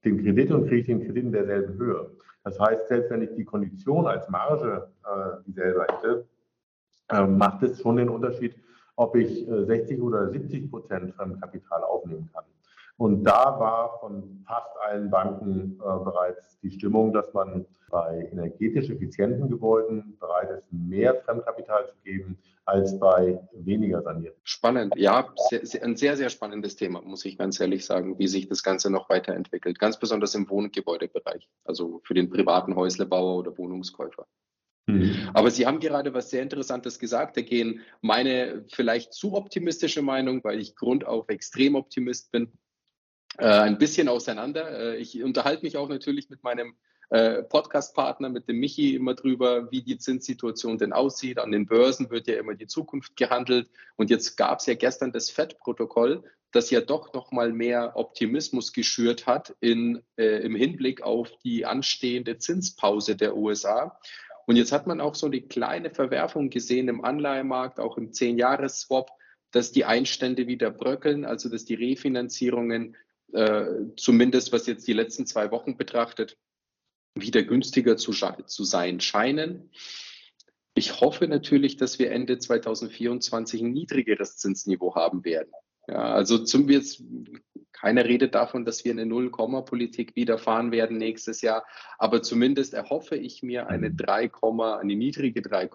den 0.04 0.22
Kredit 0.22 0.52
und 0.52 0.68
kriege 0.68 0.80
ich 0.80 0.86
den 0.86 1.00
Kredit 1.00 1.24
in 1.24 1.32
derselben 1.32 1.74
Höhe. 1.78 2.10
Das 2.44 2.60
heißt, 2.60 2.88
selbst 2.88 3.10
wenn 3.10 3.22
ich 3.22 3.34
die 3.34 3.44
Kondition 3.44 4.06
als 4.06 4.28
Marge 4.28 4.88
äh, 5.04 5.42
dieselbe 5.46 5.82
hätte, 5.82 6.26
macht 7.26 7.62
es 7.62 7.80
schon 7.80 7.96
den 7.96 8.10
Unterschied, 8.10 8.54
ob 8.96 9.16
ich 9.16 9.46
60 9.46 9.98
oder 10.02 10.28
70 10.28 10.70
Prozent 10.70 11.14
Fremdkapital 11.14 11.82
aufnehmen 11.82 12.28
kann. 12.34 12.44
Und 12.98 13.22
da 13.22 13.58
war 13.60 14.00
von 14.00 14.44
fast 14.44 14.76
allen 14.80 15.08
Banken 15.08 15.78
äh, 15.80 16.04
bereits 16.04 16.58
die 16.60 16.70
Stimmung, 16.72 17.12
dass 17.12 17.32
man 17.32 17.64
bei 17.90 18.28
energetisch 18.32 18.90
effizienten 18.90 19.48
Gebäuden 19.48 20.18
bereit 20.18 20.50
ist, 20.50 20.66
mehr 20.72 21.14
Fremdkapital 21.14 21.86
zu 21.88 21.94
geben 22.02 22.38
als 22.64 22.98
bei 22.98 23.38
weniger 23.52 24.02
sanierten. 24.02 24.40
Spannend, 24.42 24.94
ja, 24.96 25.32
sehr, 25.48 25.64
sehr, 25.64 25.84
ein 25.84 25.96
sehr, 25.96 26.16
sehr 26.16 26.28
spannendes 26.28 26.74
Thema, 26.74 27.00
muss 27.00 27.24
ich 27.24 27.38
ganz 27.38 27.60
ehrlich 27.60 27.86
sagen, 27.86 28.18
wie 28.18 28.26
sich 28.26 28.48
das 28.48 28.64
Ganze 28.64 28.90
noch 28.90 29.08
weiterentwickelt. 29.08 29.78
Ganz 29.78 29.98
besonders 29.98 30.34
im 30.34 30.50
Wohngebäudebereich, 30.50 31.48
also 31.64 32.00
für 32.02 32.14
den 32.14 32.28
privaten 32.28 32.74
Häuslebauer 32.74 33.38
oder 33.38 33.56
Wohnungskäufer. 33.56 34.26
Mhm. 34.86 35.30
Aber 35.34 35.52
Sie 35.52 35.66
haben 35.66 35.78
gerade 35.78 36.12
was 36.14 36.30
sehr 36.30 36.42
Interessantes 36.42 36.98
gesagt. 36.98 37.36
Da 37.36 37.42
gehen 37.42 37.80
meine 38.00 38.64
vielleicht 38.72 39.14
zu 39.14 39.34
optimistische 39.34 40.02
Meinung, 40.02 40.42
weil 40.42 40.58
ich 40.58 40.74
grundauf 40.74 41.28
extrem 41.28 41.76
Optimist 41.76 42.32
bin, 42.32 42.52
ein 43.44 43.78
bisschen 43.78 44.08
auseinander. 44.08 44.94
Äh, 44.94 44.96
ich 44.96 45.22
unterhalte 45.22 45.62
mich 45.64 45.76
auch 45.76 45.88
natürlich 45.88 46.28
mit 46.30 46.42
meinem 46.42 46.74
äh, 47.10 47.42
Podcast-Partner, 47.42 48.28
mit 48.28 48.48
dem 48.48 48.58
Michi 48.58 48.94
immer 48.94 49.14
drüber, 49.14 49.70
wie 49.70 49.82
die 49.82 49.96
Zinssituation 49.96 50.76
denn 50.76 50.92
aussieht. 50.92 51.38
An 51.38 51.52
den 51.52 51.66
Börsen 51.66 52.10
wird 52.10 52.26
ja 52.26 52.36
immer 52.36 52.54
die 52.54 52.66
Zukunft 52.66 53.16
gehandelt. 53.16 53.70
Und 53.96 54.10
jetzt 54.10 54.36
gab 54.36 54.58
es 54.58 54.66
ja 54.66 54.74
gestern 54.74 55.12
das 55.12 55.30
FED-Protokoll, 55.30 56.22
das 56.52 56.70
ja 56.70 56.80
doch 56.80 57.12
noch 57.14 57.32
mal 57.32 57.52
mehr 57.52 57.92
Optimismus 57.96 58.72
geschürt 58.72 59.26
hat 59.26 59.54
in, 59.60 60.02
äh, 60.16 60.42
im 60.42 60.54
Hinblick 60.54 61.02
auf 61.02 61.30
die 61.44 61.64
anstehende 61.64 62.38
Zinspause 62.38 63.16
der 63.16 63.36
USA. 63.36 63.98
Und 64.46 64.56
jetzt 64.56 64.72
hat 64.72 64.86
man 64.86 65.00
auch 65.00 65.14
so 65.14 65.26
eine 65.26 65.42
kleine 65.42 65.90
Verwerfung 65.90 66.50
gesehen 66.50 66.88
im 66.88 67.04
Anleihemarkt, 67.04 67.80
auch 67.80 67.98
im 67.98 68.12
10-Jahres-Swap, 68.12 69.10
dass 69.50 69.72
die 69.72 69.84
Einstände 69.84 70.46
wieder 70.46 70.70
bröckeln, 70.70 71.24
also 71.24 71.48
dass 71.48 71.64
die 71.64 71.74
Refinanzierungen 71.74 72.96
äh, 73.32 73.66
zumindest 73.96 74.52
was 74.52 74.66
jetzt 74.66 74.86
die 74.86 74.92
letzten 74.92 75.26
zwei 75.26 75.50
Wochen 75.50 75.76
betrachtet, 75.76 76.36
wieder 77.14 77.42
günstiger 77.42 77.96
zu, 77.96 78.12
zu 78.12 78.64
sein 78.64 79.00
scheinen. 79.00 79.70
Ich 80.74 81.00
hoffe 81.00 81.26
natürlich, 81.26 81.76
dass 81.76 81.98
wir 81.98 82.12
Ende 82.12 82.38
2024 82.38 83.62
ein 83.62 83.72
niedrigeres 83.72 84.36
Zinsniveau 84.36 84.94
haben 84.94 85.24
werden. 85.24 85.50
Ja, 85.88 86.12
also 86.12 86.38
zum 86.38 86.68
jetzt 86.68 87.02
keiner 87.72 88.04
redet 88.04 88.34
davon, 88.34 88.64
dass 88.64 88.84
wir 88.84 88.92
eine 88.92 89.06
Null-Komma-Politik 89.06 90.14
wieder 90.16 90.38
fahren 90.38 90.70
werden 90.70 90.98
nächstes 90.98 91.40
Jahr, 91.40 91.64
aber 91.98 92.22
zumindest 92.22 92.74
erhoffe 92.74 93.16
ich 93.16 93.42
mir 93.42 93.68
eine 93.68 93.90
3, 93.90 94.30
eine 94.78 94.96
niedrige 94.96 95.42
3, 95.42 95.70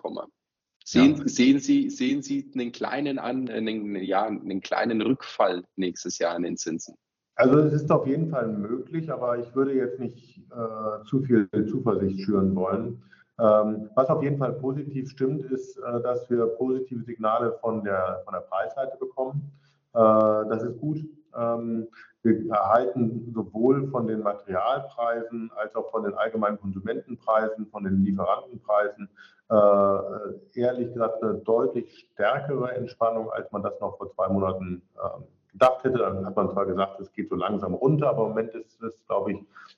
Sehen, 0.86 1.16
ja. 1.18 1.28
sehen, 1.28 1.60
Sie, 1.60 1.90
sehen 1.90 2.22
Sie 2.22 2.52
einen 2.54 2.72
kleinen 2.74 3.18
an, 3.18 3.50
einen, 3.50 3.96
ja, 4.04 4.26
einen 4.26 4.62
kleinen 4.62 5.02
Rückfall 5.02 5.64
nächstes 5.78 6.20
Jahr 6.20 6.36
an 6.36 6.44
den 6.44 6.58
Zinsen? 6.58 6.96
Also 7.36 7.60
es 7.60 7.74
ist 7.74 7.92
auf 7.92 8.06
jeden 8.06 8.30
Fall 8.30 8.48
möglich, 8.48 9.12
aber 9.12 9.38
ich 9.40 9.56
würde 9.56 9.74
jetzt 9.74 10.00
nicht 10.00 10.40
äh, 10.52 11.04
zu 11.06 11.22
viel 11.22 11.50
Zuversicht 11.68 12.22
schüren 12.22 12.56
wollen. 12.56 13.02
Ähm, 13.40 13.90
was 13.96 14.10
auf 14.10 14.22
jeden 14.22 14.38
Fall 14.38 14.54
positiv 14.54 15.10
stimmt, 15.10 15.46
ist, 15.46 15.78
äh, 15.78 16.02
dass 16.02 16.30
wir 16.30 16.46
positive 16.46 17.04
Signale 17.04 17.58
von 17.62 17.84
der, 17.84 18.22
von 18.26 18.34
der 18.34 18.42
Preisseite 18.42 18.98
bekommen. 18.98 19.52
Äh, 19.94 20.00
das 20.00 20.64
ist 20.64 20.80
gut. 20.80 21.00
Ähm, 21.36 21.88
wir 22.22 22.50
erhalten 22.52 23.32
sowohl 23.34 23.88
von 23.90 24.08
den 24.08 24.22
Materialpreisen 24.22 25.52
als 25.56 25.76
auch 25.76 25.90
von 25.90 26.04
den 26.04 26.14
allgemeinen 26.14 26.60
Konsumentenpreisen, 26.60 27.66
von 27.68 27.84
den 27.84 28.06
Lieferantenpreisen 28.06 29.10
äh, 29.50 30.60
ehrlich 30.60 30.94
gesagt 30.94 31.22
eine 31.22 31.36
deutlich 31.36 32.08
stärkere 32.14 32.72
Entspannung, 32.74 33.30
als 33.32 33.52
man 33.52 33.64
das 33.64 33.80
noch 33.80 33.98
vor 33.98 34.12
zwei 34.14 34.30
Monaten 34.30 34.82
ähm, 34.96 35.24
gedacht 35.54 35.84
hätte. 35.84 36.00
Dann 36.00 36.26
hat 36.26 36.36
man 36.36 36.50
zwar 36.50 36.66
gesagt, 36.66 37.00
es 37.00 37.12
geht 37.14 37.30
so 37.30 37.36
langsam 37.36 37.74
runter, 37.74 38.10
aber 38.10 38.24
im 38.24 38.30
Moment 38.30 38.54
ist 38.54 38.82
es, 38.84 39.00
glaube 39.08 39.32
ich, 39.32 39.38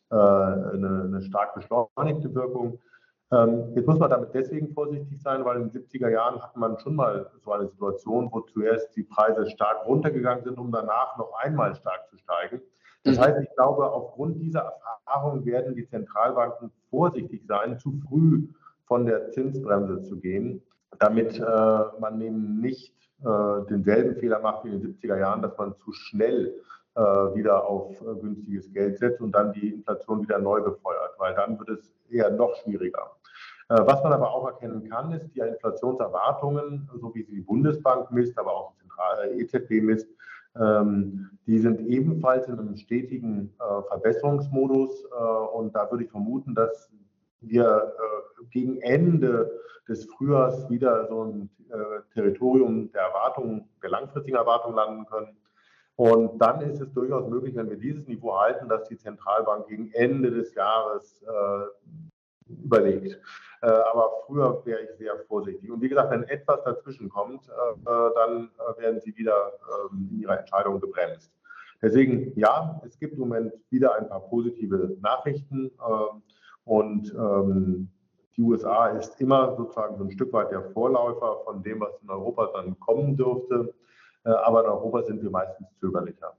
äh, 0.10 0.16
eine, 0.16 1.04
eine 1.06 1.22
stark 1.22 1.54
beschleunigte 1.54 2.34
Wirkung. 2.34 2.80
Ähm, 3.32 3.74
jetzt 3.76 3.88
muss 3.88 4.00
man 4.00 4.10
damit 4.10 4.34
deswegen 4.34 4.74
vorsichtig 4.74 5.22
sein, 5.22 5.44
weil 5.46 5.58
in 5.58 5.70
den 5.70 5.84
70er 5.84 6.10
Jahren 6.10 6.42
hat 6.42 6.56
man 6.56 6.78
schon 6.80 6.96
mal 6.96 7.30
so 7.44 7.52
eine 7.52 7.68
Situation, 7.68 8.30
wo 8.32 8.42
zuerst 8.42 8.96
die 8.96 9.04
Preise 9.04 9.50
stark 9.50 9.86
runtergegangen 9.86 10.44
sind, 10.44 10.60
um 10.60 10.72
danach 10.72 11.18
noch 11.18 11.34
einmal 11.42 11.76
stark 11.76 12.08
zu 12.10 12.18
steigen. 12.18 12.62
Das 13.04 13.18
mhm. 13.18 13.22
heißt, 13.22 13.40
ich 13.42 13.56
glaube, 13.56 13.92
aufgrund 13.92 14.42
dieser 14.42 14.74
Erfahrung 15.06 15.46
werden 15.46 15.76
die 15.76 15.88
Zentralbanken 15.88 16.72
vorsichtig 16.90 17.44
sein, 17.48 17.80
zu 17.80 17.94
früh 18.08 18.48
von 18.86 19.06
der 19.06 19.32
Zinsbremse 19.32 20.02
zu 20.02 20.18
gehen, 20.18 20.62
damit 21.00 21.40
äh, 21.40 21.84
man 22.00 22.22
eben 22.22 22.62
nicht 22.62 22.94
äh, 23.24 23.66
denselben 23.70 24.16
Fehler 24.20 24.40
macht 24.40 24.66
wie 24.66 24.70
in 24.70 24.82
den 24.82 24.94
70er 24.94 25.18
Jahren, 25.18 25.42
dass 25.42 25.58
man 25.58 25.76
zu 25.78 25.92
schnell 25.94 26.54
äh, 26.96 27.02
wieder 27.02 27.66
auf 27.66 28.02
äh, 28.02 28.16
günstiges 28.22 28.72
Geld 28.74 28.98
setzt 29.00 29.22
und 29.22 29.32
dann 29.32 29.54
die 29.54 29.70
Inflation 29.70 30.22
wieder 30.22 30.40
neu 30.40 30.62
befeuert, 30.62 31.12
weil 31.18 31.34
dann 31.34 31.58
wird 31.60 31.70
es 31.70 31.94
eher 32.10 32.30
noch 32.32 32.56
schwieriger. 32.58 33.12
Was 33.68 34.04
man 34.04 34.14
aber 34.14 34.32
auch 34.32 34.46
erkennen 34.46 34.88
kann, 34.88 35.12
ist, 35.12 35.28
die 35.34 35.40
Inflationserwartungen, 35.40 36.88
so 37.02 37.16
wie 37.16 37.24
sie 37.24 37.34
die 37.34 37.42
Bundesbank 37.42 38.12
misst, 38.12 38.38
aber 38.38 38.52
auch 38.52 38.74
die 38.74 38.82
Zentrale 38.82 39.34
EZB 39.34 39.84
misst, 39.84 40.08
ähm, 40.56 41.32
die 41.48 41.58
sind 41.58 41.82
ebenfalls 41.82 42.48
in 42.48 42.60
einem 42.60 42.76
stetigen 42.76 43.56
Verbesserungsmodus. 43.88 45.06
Und 45.54 45.76
da 45.76 45.90
würde 45.90 46.04
ich 46.04 46.12
vermuten, 46.12 46.54
dass 46.54 46.92
wir 47.48 47.94
gegen 48.52 48.82
Ende 48.82 49.52
des 49.88 50.06
Frühjahrs 50.06 50.70
wieder 50.70 51.08
so 51.08 51.24
ein 51.26 51.50
Territorium 52.14 52.92
der 52.92 53.04
Erwartungen, 53.04 53.70
der 53.82 53.90
langfristigen 53.90 54.38
Erwartungen 54.38 54.76
landen 54.76 55.06
können. 55.06 55.38
Und 55.96 56.40
dann 56.40 56.62
ist 56.62 56.82
es 56.82 56.92
durchaus 56.94 57.28
möglich, 57.30 57.56
wenn 57.56 57.70
wir 57.70 57.78
dieses 57.78 58.08
Niveau 58.08 58.38
halten, 58.38 58.68
dass 58.68 58.88
die 58.88 58.98
Zentralbank 58.98 59.68
gegen 59.68 59.92
Ende 59.94 60.30
des 60.30 60.54
Jahres 60.54 61.24
äh, 61.24 62.52
überlegt. 62.64 63.18
Äh, 63.62 63.68
aber 63.68 64.12
früher 64.26 64.62
wäre 64.66 64.82
ich 64.82 64.98
sehr 64.98 65.18
vorsichtig. 65.28 65.72
Und 65.72 65.82
wie 65.82 65.90
gesagt, 65.90 66.12
wenn 66.12 66.24
etwas 66.24 66.64
dazwischen 66.64 67.10
kommt, 67.10 67.48
äh, 67.48 67.86
dann 67.86 68.50
äh, 68.58 68.82
werden 68.82 69.00
sie 69.00 69.16
wieder 69.16 69.54
ähm, 69.92 70.10
in 70.12 70.22
ihrer 70.22 70.40
Entscheidung 70.40 70.82
gebremst. 70.82 71.32
Deswegen, 71.82 72.38
ja, 72.38 72.82
es 72.86 73.00
gibt 73.00 73.14
im 73.14 73.20
Moment 73.20 73.54
wieder 73.70 73.96
ein 73.96 74.10
paar 74.10 74.22
positive 74.22 74.98
Nachrichten. 75.02 75.72
Und 76.66 77.14
ähm, 77.14 77.90
die 78.36 78.42
USA 78.42 78.88
ist 78.88 79.22
immer 79.22 79.56
sozusagen 79.56 79.98
so 79.98 80.04
ein 80.04 80.12
Stück 80.12 80.34
weit 80.34 80.52
der 80.52 80.72
Vorläufer 80.72 81.42
von 81.46 81.64
dem, 81.64 81.80
was 81.80 81.94
in 82.02 82.10
Europa 82.10 82.50
dann 82.54 82.78
kommen 82.80 83.16
dürfte. 83.16 83.74
Äh, 84.26 84.30
aber 84.30 84.66
in 84.66 84.70
Europa 84.70 85.04
sind 85.04 85.24
wir 85.24 85.30
meistens 85.30 85.68
zögerlicher. 85.80 86.36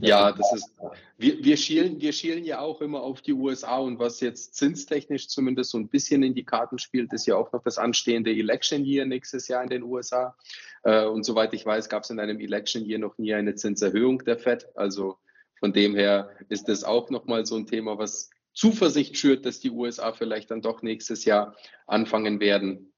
Ja, 0.00 0.32
das 0.32 0.52
ist, 0.52 0.74
wir, 1.16 1.44
wir, 1.44 1.56
schielen, 1.56 2.00
wir 2.00 2.12
schielen 2.12 2.44
ja 2.44 2.58
auch 2.58 2.80
immer 2.80 3.02
auf 3.02 3.22
die 3.22 3.32
USA 3.32 3.78
und 3.78 4.00
was 4.00 4.20
jetzt 4.20 4.56
zinstechnisch 4.56 5.28
zumindest 5.28 5.70
so 5.70 5.78
ein 5.78 5.88
bisschen 5.88 6.24
in 6.24 6.34
die 6.34 6.44
Karten 6.44 6.80
spielt, 6.80 7.12
ist 7.12 7.26
ja 7.26 7.36
auch 7.36 7.52
noch 7.52 7.62
das 7.62 7.78
anstehende 7.78 8.32
Election 8.32 8.84
Year 8.84 9.06
nächstes 9.06 9.46
Jahr 9.46 9.62
in 9.62 9.68
den 9.68 9.84
USA. 9.84 10.36
Äh, 10.82 11.06
und 11.06 11.24
soweit 11.24 11.54
ich 11.54 11.64
weiß, 11.64 11.88
gab 11.88 12.02
es 12.02 12.10
in 12.10 12.18
einem 12.18 12.40
Election 12.40 12.84
Year 12.84 12.98
noch 12.98 13.16
nie 13.18 13.32
eine 13.32 13.54
Zinserhöhung 13.54 14.24
der 14.24 14.38
Fed. 14.38 14.68
Also 14.74 15.18
von 15.60 15.72
dem 15.72 15.94
her 15.94 16.30
ist 16.48 16.68
das 16.68 16.82
auch 16.82 17.08
nochmal 17.10 17.46
so 17.46 17.54
ein 17.54 17.66
Thema, 17.66 17.96
was 17.96 18.30
Zuversicht 18.56 19.16
schürt, 19.16 19.46
dass 19.46 19.60
die 19.60 19.70
USA 19.70 20.12
vielleicht 20.12 20.50
dann 20.50 20.62
doch 20.62 20.82
nächstes 20.82 21.24
Jahr 21.24 21.54
anfangen 21.86 22.40
werden, 22.40 22.92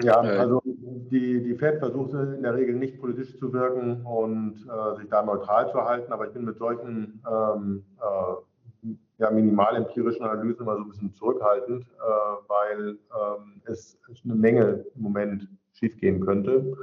ja, 0.00 0.22
äh, 0.24 0.38
also 0.38 0.62
die, 0.64 1.42
die 1.42 1.54
Fed 1.54 1.78
versucht 1.80 2.12
in 2.12 2.42
der 2.42 2.54
Regel 2.54 2.76
nicht 2.76 3.00
politisch 3.00 3.36
zu 3.38 3.52
wirken 3.52 4.04
und 4.04 4.64
äh, 4.68 4.96
sich 4.96 5.08
da 5.08 5.22
neutral 5.22 5.70
zu 5.72 5.84
halten, 5.84 6.12
aber 6.12 6.28
ich 6.28 6.32
bin 6.32 6.44
mit 6.44 6.58
solchen 6.58 7.20
ähm, 7.28 7.84
äh, 8.00 8.92
ja, 9.18 9.30
minimalempirischen 9.30 10.24
Analysen 10.24 10.62
immer 10.62 10.76
so 10.76 10.82
ein 10.82 10.88
bisschen 10.88 11.14
zurückhaltend, 11.14 11.84
äh, 11.84 12.48
weil 12.48 12.90
ähm, 12.90 13.60
es 13.64 13.98
eine 14.24 14.36
Menge 14.36 14.84
im 14.94 15.02
Moment 15.02 15.48
schiefgehen 15.72 16.24
könnte. 16.24 16.76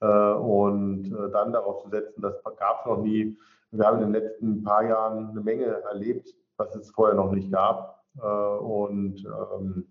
Äh, 0.00 0.06
und 0.06 1.12
äh, 1.12 1.30
dann 1.30 1.52
darauf 1.52 1.82
zu 1.82 1.90
setzen, 1.90 2.22
das 2.22 2.42
gab 2.56 2.80
es 2.80 2.86
noch 2.86 3.02
nie. 3.02 3.36
Wir 3.70 3.84
haben 3.84 4.02
in 4.02 4.12
den 4.12 4.22
letzten 4.22 4.62
paar 4.62 4.84
Jahren 4.84 5.30
eine 5.30 5.40
Menge 5.40 5.64
erlebt, 5.64 6.34
was 6.56 6.74
es 6.74 6.90
vorher 6.90 7.16
noch 7.16 7.32
nicht 7.32 7.50
gab. 7.50 8.04
und 8.14 9.24
ähm, 9.24 9.86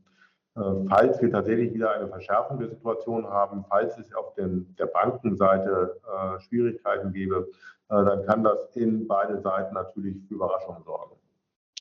äh, 0.55 0.61
falls 0.89 1.21
wir 1.21 1.31
tatsächlich 1.31 1.73
wieder 1.73 1.91
eine 1.91 2.09
Verschärfung 2.09 2.59
der 2.59 2.69
Situation 2.69 3.25
haben, 3.25 3.63
falls 3.69 3.97
es 3.97 4.13
auf 4.13 4.33
den, 4.35 4.75
der 4.77 4.87
Bankenseite 4.87 5.97
äh, 6.03 6.39
Schwierigkeiten 6.41 7.13
gäbe, 7.13 7.47
äh, 7.89 8.03
dann 8.03 8.25
kann 8.25 8.43
das 8.43 8.75
in 8.75 9.07
beide 9.07 9.41
Seiten 9.41 9.73
natürlich 9.73 10.17
für 10.27 10.35
Überraschungen 10.35 10.83
sorgen. 10.83 11.15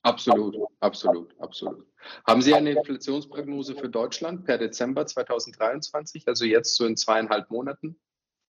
Absolut, 0.03 0.57
absolut, 0.79 1.35
absolut. 1.41 1.85
Haben 2.27 2.41
Sie 2.41 2.55
eine 2.55 2.71
Inflationsprognose 2.71 3.75
für 3.75 3.89
Deutschland 3.89 4.45
per 4.45 4.57
Dezember 4.57 5.05
2023, 5.05 6.27
also 6.27 6.45
jetzt 6.45 6.77
so 6.77 6.87
in 6.87 6.97
zweieinhalb 6.97 7.51
Monaten? 7.51 7.99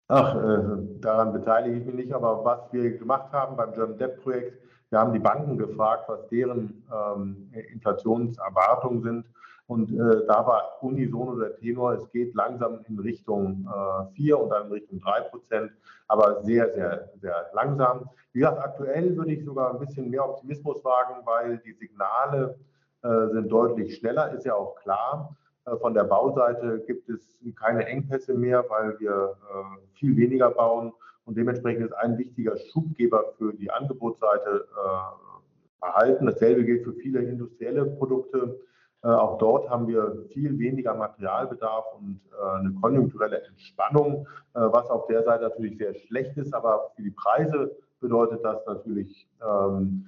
Ach, 0.08 0.36
äh, 0.36 1.00
daran 1.00 1.32
beteilige 1.32 1.80
ich 1.80 1.86
mich 1.86 1.96
nicht, 1.96 2.14
aber 2.14 2.44
was 2.44 2.72
wir 2.74 2.98
gemacht 2.98 3.32
haben 3.32 3.56
beim 3.56 3.74
German 3.74 3.98
Debt 3.98 4.22
Projekt, 4.22 4.62
wir 4.92 5.00
haben 5.00 5.14
die 5.14 5.20
Banken 5.20 5.58
gefragt, 5.58 6.04
was 6.08 6.28
deren 6.28 6.84
ähm, 6.94 7.52
Inflationserwartungen 7.72 9.02
sind 9.02 9.26
und 9.72 9.90
äh, 9.90 10.26
da 10.28 10.46
war 10.46 10.64
unisono 10.82 11.38
der 11.38 11.56
Tenor, 11.56 11.94
es 11.94 12.12
geht 12.12 12.36
langsam 12.36 12.82
in 12.90 13.00
Richtung 13.00 13.66
äh, 13.74 14.14
4 14.16 14.38
und 14.38 14.50
dann 14.50 14.66
in 14.66 14.74
Richtung 14.74 15.00
3 15.00 15.22
Prozent, 15.30 15.72
aber 16.10 16.44
sehr, 16.44 16.74
sehr, 16.74 17.10
sehr 17.22 17.50
langsam. 17.54 18.10
Wie 18.34 18.40
gesagt, 18.40 18.60
aktuell 18.60 19.16
würde 19.16 19.32
ich 19.32 19.46
sogar 19.46 19.72
ein 19.72 19.80
bisschen 19.80 20.10
mehr 20.10 20.28
Optimismus 20.28 20.84
wagen, 20.84 21.26
weil 21.26 21.60
die 21.60 21.72
Signale 21.72 22.60
äh, 23.02 23.28
sind 23.32 23.50
deutlich 23.50 23.96
schneller, 23.96 24.34
ist 24.34 24.46
ja 24.46 24.56
auch 24.56 24.76
klar. 24.76 25.38
Äh, 25.66 25.78
von 25.78 25.94
der 25.94 26.04
Bauseite 26.04 26.84
gibt 26.86 27.08
es 27.08 27.40
keine 27.58 27.86
Engpässe 27.86 28.34
mehr, 28.34 28.66
weil 28.68 29.00
wir 29.00 29.38
äh, 29.54 29.98
viel 29.98 30.18
weniger 30.18 30.52
bauen 30.52 30.92
und 31.32 31.38
dementsprechend 31.38 31.86
ist 31.86 31.94
ein 31.94 32.18
wichtiger 32.18 32.58
Schubgeber 32.58 33.24
für 33.38 33.54
die 33.54 33.72
Angebotsseite 33.72 34.68
äh, 34.68 35.86
erhalten. 35.86 36.26
Dasselbe 36.26 36.66
gilt 36.66 36.84
für 36.84 36.92
viele 36.92 37.22
industrielle 37.22 37.86
Produkte. 37.86 38.60
Äh, 39.02 39.08
auch 39.08 39.38
dort 39.38 39.70
haben 39.70 39.88
wir 39.88 40.26
viel 40.34 40.60
weniger 40.60 40.94
Materialbedarf 40.94 41.86
und 41.98 42.20
äh, 42.34 42.60
eine 42.60 42.74
konjunkturelle 42.82 43.46
Entspannung, 43.46 44.28
äh, 44.56 44.60
was 44.60 44.90
auf 44.90 45.08
der 45.08 45.24
Seite 45.24 45.44
natürlich 45.44 45.78
sehr 45.78 45.94
schlecht 45.94 46.36
ist. 46.36 46.54
Aber 46.54 46.92
für 46.98 47.04
die 47.04 47.12
Preise 47.12 47.78
bedeutet 48.02 48.44
das 48.44 48.66
natürlich, 48.66 49.30
ähm, 49.42 50.08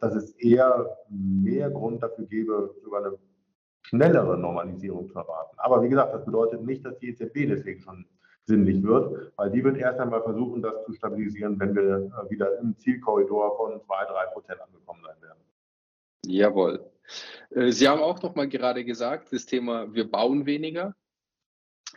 dass 0.00 0.14
es 0.14 0.30
eher 0.36 0.96
mehr 1.08 1.70
Grund 1.70 2.04
dafür 2.04 2.26
gäbe, 2.26 2.72
sogar 2.84 3.04
eine 3.04 3.18
schnellere 3.82 4.38
Normalisierung 4.38 5.08
zu 5.08 5.18
erwarten. 5.18 5.56
Aber 5.58 5.82
wie 5.82 5.88
gesagt, 5.88 6.14
das 6.14 6.24
bedeutet 6.24 6.62
nicht, 6.64 6.86
dass 6.86 6.96
die 7.00 7.08
EZB 7.08 7.48
deswegen 7.48 7.80
schon 7.80 8.06
sinnlich 8.46 8.82
wird, 8.82 9.32
weil 9.36 9.50
die 9.50 9.62
wird 9.62 9.76
erst 9.76 9.98
einmal 9.98 10.22
versuchen, 10.22 10.62
das 10.62 10.84
zu 10.86 10.94
stabilisieren, 10.94 11.58
wenn 11.58 11.74
wir 11.74 12.10
wieder 12.28 12.58
im 12.60 12.76
Zielkorridor 12.78 13.56
von 13.56 13.80
2, 13.80 14.04
3 14.04 14.26
Prozent 14.32 14.60
angekommen 14.60 15.02
sein 15.04 15.20
werden. 15.20 15.40
Jawohl. 16.24 16.90
Äh, 17.50 17.72
Sie 17.72 17.88
haben 17.88 18.00
auch 18.00 18.22
noch 18.22 18.34
mal 18.34 18.48
gerade 18.48 18.84
gesagt, 18.84 19.32
das 19.32 19.46
Thema, 19.46 19.92
wir 19.92 20.10
bauen 20.10 20.46
weniger. 20.46 20.94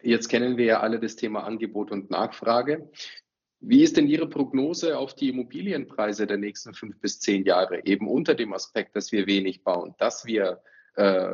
Jetzt 0.01 0.27
kennen 0.27 0.57
wir 0.57 0.65
ja 0.65 0.79
alle 0.79 0.99
das 0.99 1.15
Thema 1.15 1.43
Angebot 1.43 1.91
und 1.91 2.09
Nachfrage. 2.09 2.89
Wie 3.59 3.83
ist 3.83 3.97
denn 3.97 4.07
Ihre 4.07 4.29
Prognose 4.29 4.97
auf 4.97 5.13
die 5.13 5.29
Immobilienpreise 5.29 6.25
der 6.25 6.37
nächsten 6.37 6.73
fünf 6.73 6.99
bis 6.99 7.19
zehn 7.19 7.43
Jahre? 7.43 7.85
Eben 7.85 8.07
unter 8.07 8.33
dem 8.33 8.53
Aspekt, 8.53 8.95
dass 8.95 9.11
wir 9.11 9.27
wenig 9.27 9.63
bauen, 9.63 9.95
dass 9.97 10.25
wir 10.25 10.61
äh, 10.95 11.31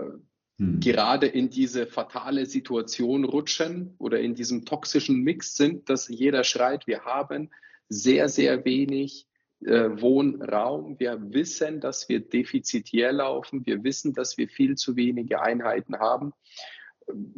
hm. 0.57 0.79
gerade 0.79 1.27
in 1.27 1.49
diese 1.49 1.85
fatale 1.87 2.45
Situation 2.45 3.25
rutschen 3.25 3.95
oder 3.97 4.19
in 4.19 4.35
diesem 4.35 4.65
toxischen 4.65 5.21
Mix 5.21 5.55
sind, 5.55 5.89
dass 5.89 6.07
jeder 6.07 6.43
schreit, 6.43 6.87
wir 6.87 7.01
haben 7.05 7.49
sehr, 7.89 8.29
sehr 8.29 8.65
wenig 8.65 9.27
äh, 9.65 9.89
Wohnraum. 10.01 10.99
Wir 10.99 11.33
wissen, 11.33 11.79
dass 11.79 12.09
wir 12.09 12.19
defizitär 12.19 13.11
laufen. 13.13 13.65
Wir 13.65 13.83
wissen, 13.83 14.13
dass 14.13 14.37
wir 14.37 14.47
viel 14.47 14.75
zu 14.75 14.95
wenige 14.95 15.41
Einheiten 15.41 15.99
haben. 15.99 16.33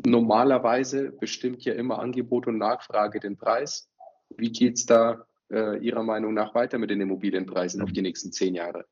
Normalerweise 0.05 1.11
bestimmt 1.11 1.63
ja 1.65 1.73
immer 1.73 1.99
Angebot 1.99 2.47
und 2.47 2.57
Nachfrage 2.57 3.19
den 3.19 3.37
Preis. 3.37 3.89
Wie 4.35 4.51
geht 4.51 4.77
es 4.77 4.85
da 4.85 5.25
äh, 5.51 5.77
Ihrer 5.79 6.03
Meinung 6.03 6.33
nach 6.33 6.55
weiter 6.55 6.77
mit 6.77 6.89
den 6.89 7.01
Immobilienpreisen 7.01 7.81
auf 7.81 7.91
die 7.91 8.01
nächsten 8.01 8.31
zehn 8.31 8.55
Jahre? 8.55 8.85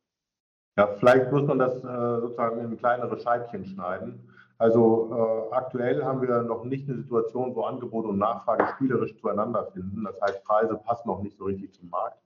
Ja, 0.77 0.87
vielleicht 0.99 1.31
muss 1.31 1.43
man 1.47 1.59
das 1.59 1.75
äh, 1.83 2.21
sozusagen 2.21 2.59
in 2.59 2.77
kleinere 2.77 3.17
Scheibchen 3.19 3.65
schneiden. 3.65 4.19
Also 4.57 5.09
äh, 5.51 5.55
aktuell 5.55 6.03
haben 6.03 6.21
wir 6.21 6.41
noch 6.43 6.63
nicht 6.65 6.89
eine 6.89 6.97
Situation, 6.97 7.55
wo 7.55 7.63
Angebot 7.63 8.05
und 8.05 8.17
Nachfrage 8.17 8.67
spielerisch 8.75 9.15
zueinander 9.17 9.65
finden. 9.73 10.03
Das 10.03 10.19
heißt, 10.21 10.43
Preise 10.43 10.75
passen 10.75 11.07
noch 11.07 11.21
nicht 11.21 11.37
so 11.37 11.45
richtig 11.45 11.73
zum 11.73 11.89
Markt. 11.89 12.19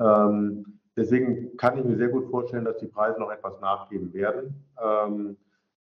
Ähm, 0.00 0.80
deswegen 0.96 1.56
kann 1.56 1.78
ich 1.78 1.84
mir 1.84 1.96
sehr 1.96 2.08
gut 2.08 2.30
vorstellen, 2.30 2.64
dass 2.64 2.78
die 2.78 2.86
Preise 2.86 3.18
noch 3.18 3.30
etwas 3.30 3.60
nachgeben 3.60 4.12
werden. 4.12 4.64
Ähm, 4.80 5.36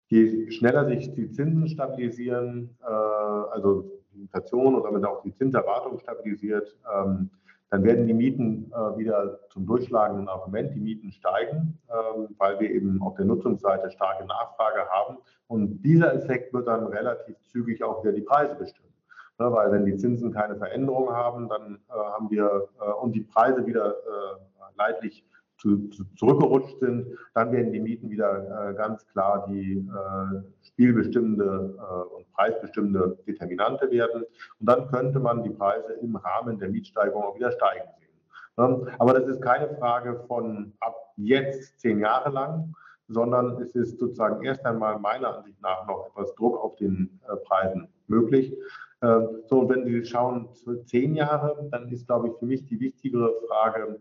je 0.07 0.51
schneller 0.51 0.86
sich 0.86 1.13
die 1.13 1.31
Zinsen 1.31 1.67
stabilisieren, 1.67 2.77
äh, 2.81 2.86
also 2.86 3.89
Inflation 4.13 4.75
und 4.75 4.83
damit 4.83 5.05
auch 5.05 5.22
die 5.24 5.33
Zinserwartung 5.33 6.00
stabilisiert, 6.00 6.77
ähm, 6.93 7.29
dann 7.74 7.84
werden 7.84 8.06
die 8.06 8.13
Mieten 8.13 8.72
äh, 8.72 8.98
wieder 9.00 9.39
zum 9.50 9.65
durchschlagenden 9.65 10.27
Argument. 10.27 10.75
Die 10.75 10.80
Mieten 10.80 11.12
steigen, 11.12 11.80
ähm, 11.89 12.27
weil 12.38 12.60
wir 12.60 12.70
eben 12.70 13.01
auf 13.01 13.15
der 13.15 13.25
Nutzungsseite 13.25 13.89
starke 13.89 14.27
Nachfrage 14.27 14.88
haben. 14.92 15.18
Und 15.48 15.82
dieser 15.82 16.13
Effekt 16.13 16.53
wird 16.53 16.68
dann 16.68 16.86
relativ 16.86 17.36
zügig 17.42 17.84
auch 17.84 18.03
wieder 18.03 18.13
die 18.13 18.22
Preise 18.22 18.53
bestimmen. 18.53 18.94
Ne, 19.39 19.51
weil 19.51 19.72
wenn 19.72 19.88
die 19.88 19.98
Zinsen 19.98 20.32
keine 20.32 20.56
Veränderung 20.56 21.10
haben, 21.13 21.50
dann 21.50 21.80
äh, 21.89 21.94
haben 21.94 22.30
wir 22.30 22.70
äh, 22.80 22.92
und 23.01 23.13
die 23.13 23.22
Preise 23.22 23.65
wieder 23.65 23.89
äh, 23.89 24.77
leidlich 24.77 25.25
zu, 25.63 25.88
zu, 25.89 26.03
zurückgerutscht 26.15 26.79
sind, 26.79 27.17
dann 27.34 27.51
werden 27.53 27.72
die 27.72 27.79
Mieten 27.79 28.10
wieder 28.10 28.70
äh, 28.70 28.74
ganz 28.74 29.08
klar 29.08 29.48
die 29.50 29.77
äh, 29.77 30.41
spielbestimmende 30.62 31.75
äh, 31.77 32.15
und 32.15 32.32
preisbestimmende 32.34 33.17
Determinante 33.25 33.89
werden. 33.89 34.24
Und 34.60 34.70
dann 34.70 34.88
könnte 34.88 35.20
man 35.20 35.41
die 35.41 35.50
Preise 35.50 35.93
im 36.01 36.17
Rahmen 36.17 36.60
der 36.60 36.70
Mietsteigerung 36.70 37.24
auch 37.24 37.36
wieder 37.36 37.51
steigen 37.51 37.88
sehen. 37.98 38.10
Ne? 38.58 38.93
Aber 39.00 39.13
das 39.13 39.27
ist 39.27 39.41
keine 39.41 39.70
Frage 39.77 40.22
von 40.27 40.74
ab 40.82 40.96
jetzt 41.15 41.79
zehn 41.79 42.00
Jahre 42.00 42.29
lang, 42.29 42.75
sondern 43.08 43.62
es 43.62 43.74
ist 43.74 44.00
sozusagen 44.00 44.43
erst 44.43 44.65
einmal 44.65 45.00
meiner 45.00 45.38
Ansicht 45.38 45.62
nach 45.62 45.88
noch 45.88 46.08
etwas 46.08 46.36
Druck 46.36 46.62
auf 46.62 46.75
den 46.75 47.22
äh, 47.27 47.38
Preisen 47.38 47.88
möglich. 48.08 48.53
Ähm, 49.01 49.27
so, 49.48 49.60
und 49.62 49.70
wenn 49.70 49.86
Sie 49.86 50.03
schauen, 50.05 50.50
zehn 50.86 51.15
Jahre, 51.15 51.70
dann 51.72 51.88
ist, 51.89 52.05
glaube 52.08 52.29
ich, 52.29 52.34
für 52.36 52.46
mich 52.46 52.65
die 52.65 52.79
wichtigere 52.79 53.34
Frage, 53.48 54.00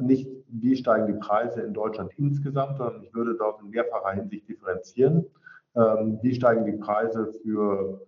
nicht, 0.00 0.28
wie 0.48 0.76
steigen 0.76 1.06
die 1.06 1.18
Preise 1.18 1.60
in 1.60 1.74
Deutschland 1.74 2.12
insgesamt, 2.16 2.78
sondern 2.78 3.02
ich 3.02 3.12
würde 3.12 3.34
dort 3.34 3.60
in 3.60 3.70
mehrfacher 3.70 4.12
Hinsicht 4.12 4.48
differenzieren. 4.48 5.26
Ähm, 5.76 6.18
wie 6.22 6.34
steigen 6.34 6.64
die 6.64 6.72
Preise 6.72 7.32
für 7.42 8.00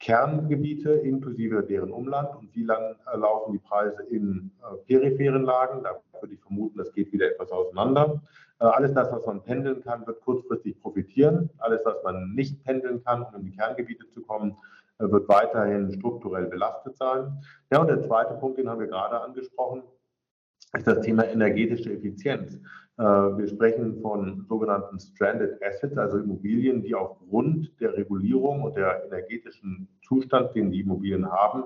Kerngebiete 0.00 0.90
inklusive 0.90 1.62
deren 1.62 1.90
Umland 1.90 2.36
und 2.36 2.54
wie 2.54 2.64
lang 2.64 2.96
äh, 3.10 3.16
laufen 3.16 3.52
die 3.52 3.58
Preise 3.58 4.02
in 4.10 4.50
äh, 4.60 4.76
peripheren 4.86 5.44
Lagen? 5.44 5.82
Da 5.82 5.98
würde 6.20 6.34
ich 6.34 6.40
vermuten, 6.40 6.76
das 6.76 6.92
geht 6.92 7.12
wieder 7.12 7.26
etwas 7.26 7.50
auseinander. 7.50 8.20
Alles 8.58 8.94
das, 8.94 9.12
was 9.12 9.24
man 9.26 9.42
pendeln 9.42 9.82
kann, 9.82 10.06
wird 10.06 10.22
kurzfristig 10.22 10.80
profitieren. 10.80 11.50
Alles, 11.58 11.82
was 11.84 12.02
man 12.02 12.34
nicht 12.34 12.64
pendeln 12.64 13.04
kann, 13.04 13.22
um 13.22 13.34
in 13.34 13.44
die 13.44 13.56
Kerngebiete 13.56 14.08
zu 14.08 14.22
kommen, 14.22 14.56
wird 14.98 15.28
weiterhin 15.28 15.92
strukturell 15.92 16.46
belastet 16.46 16.96
sein. 16.96 17.38
Ja, 17.70 17.82
und 17.82 17.88
der 17.88 18.00
zweite 18.00 18.32
Punkt, 18.32 18.56
den 18.56 18.70
haben 18.70 18.80
wir 18.80 18.86
gerade 18.86 19.20
angesprochen, 19.20 19.82
ist 20.76 20.86
das 20.86 21.00
Thema 21.00 21.24
energetische 21.26 21.92
Effizienz. 21.92 22.60
Äh, 22.98 23.02
wir 23.02 23.48
sprechen 23.48 24.00
von 24.00 24.44
sogenannten 24.48 24.98
Stranded 24.98 25.62
Assets, 25.62 25.96
also 25.98 26.18
Immobilien, 26.18 26.82
die 26.82 26.94
aufgrund 26.94 27.78
der 27.80 27.96
Regulierung 27.96 28.62
und 28.62 28.76
der 28.76 29.04
energetischen 29.04 29.88
Zustand, 30.02 30.54
den 30.54 30.70
die 30.70 30.80
Immobilien 30.80 31.30
haben, 31.30 31.64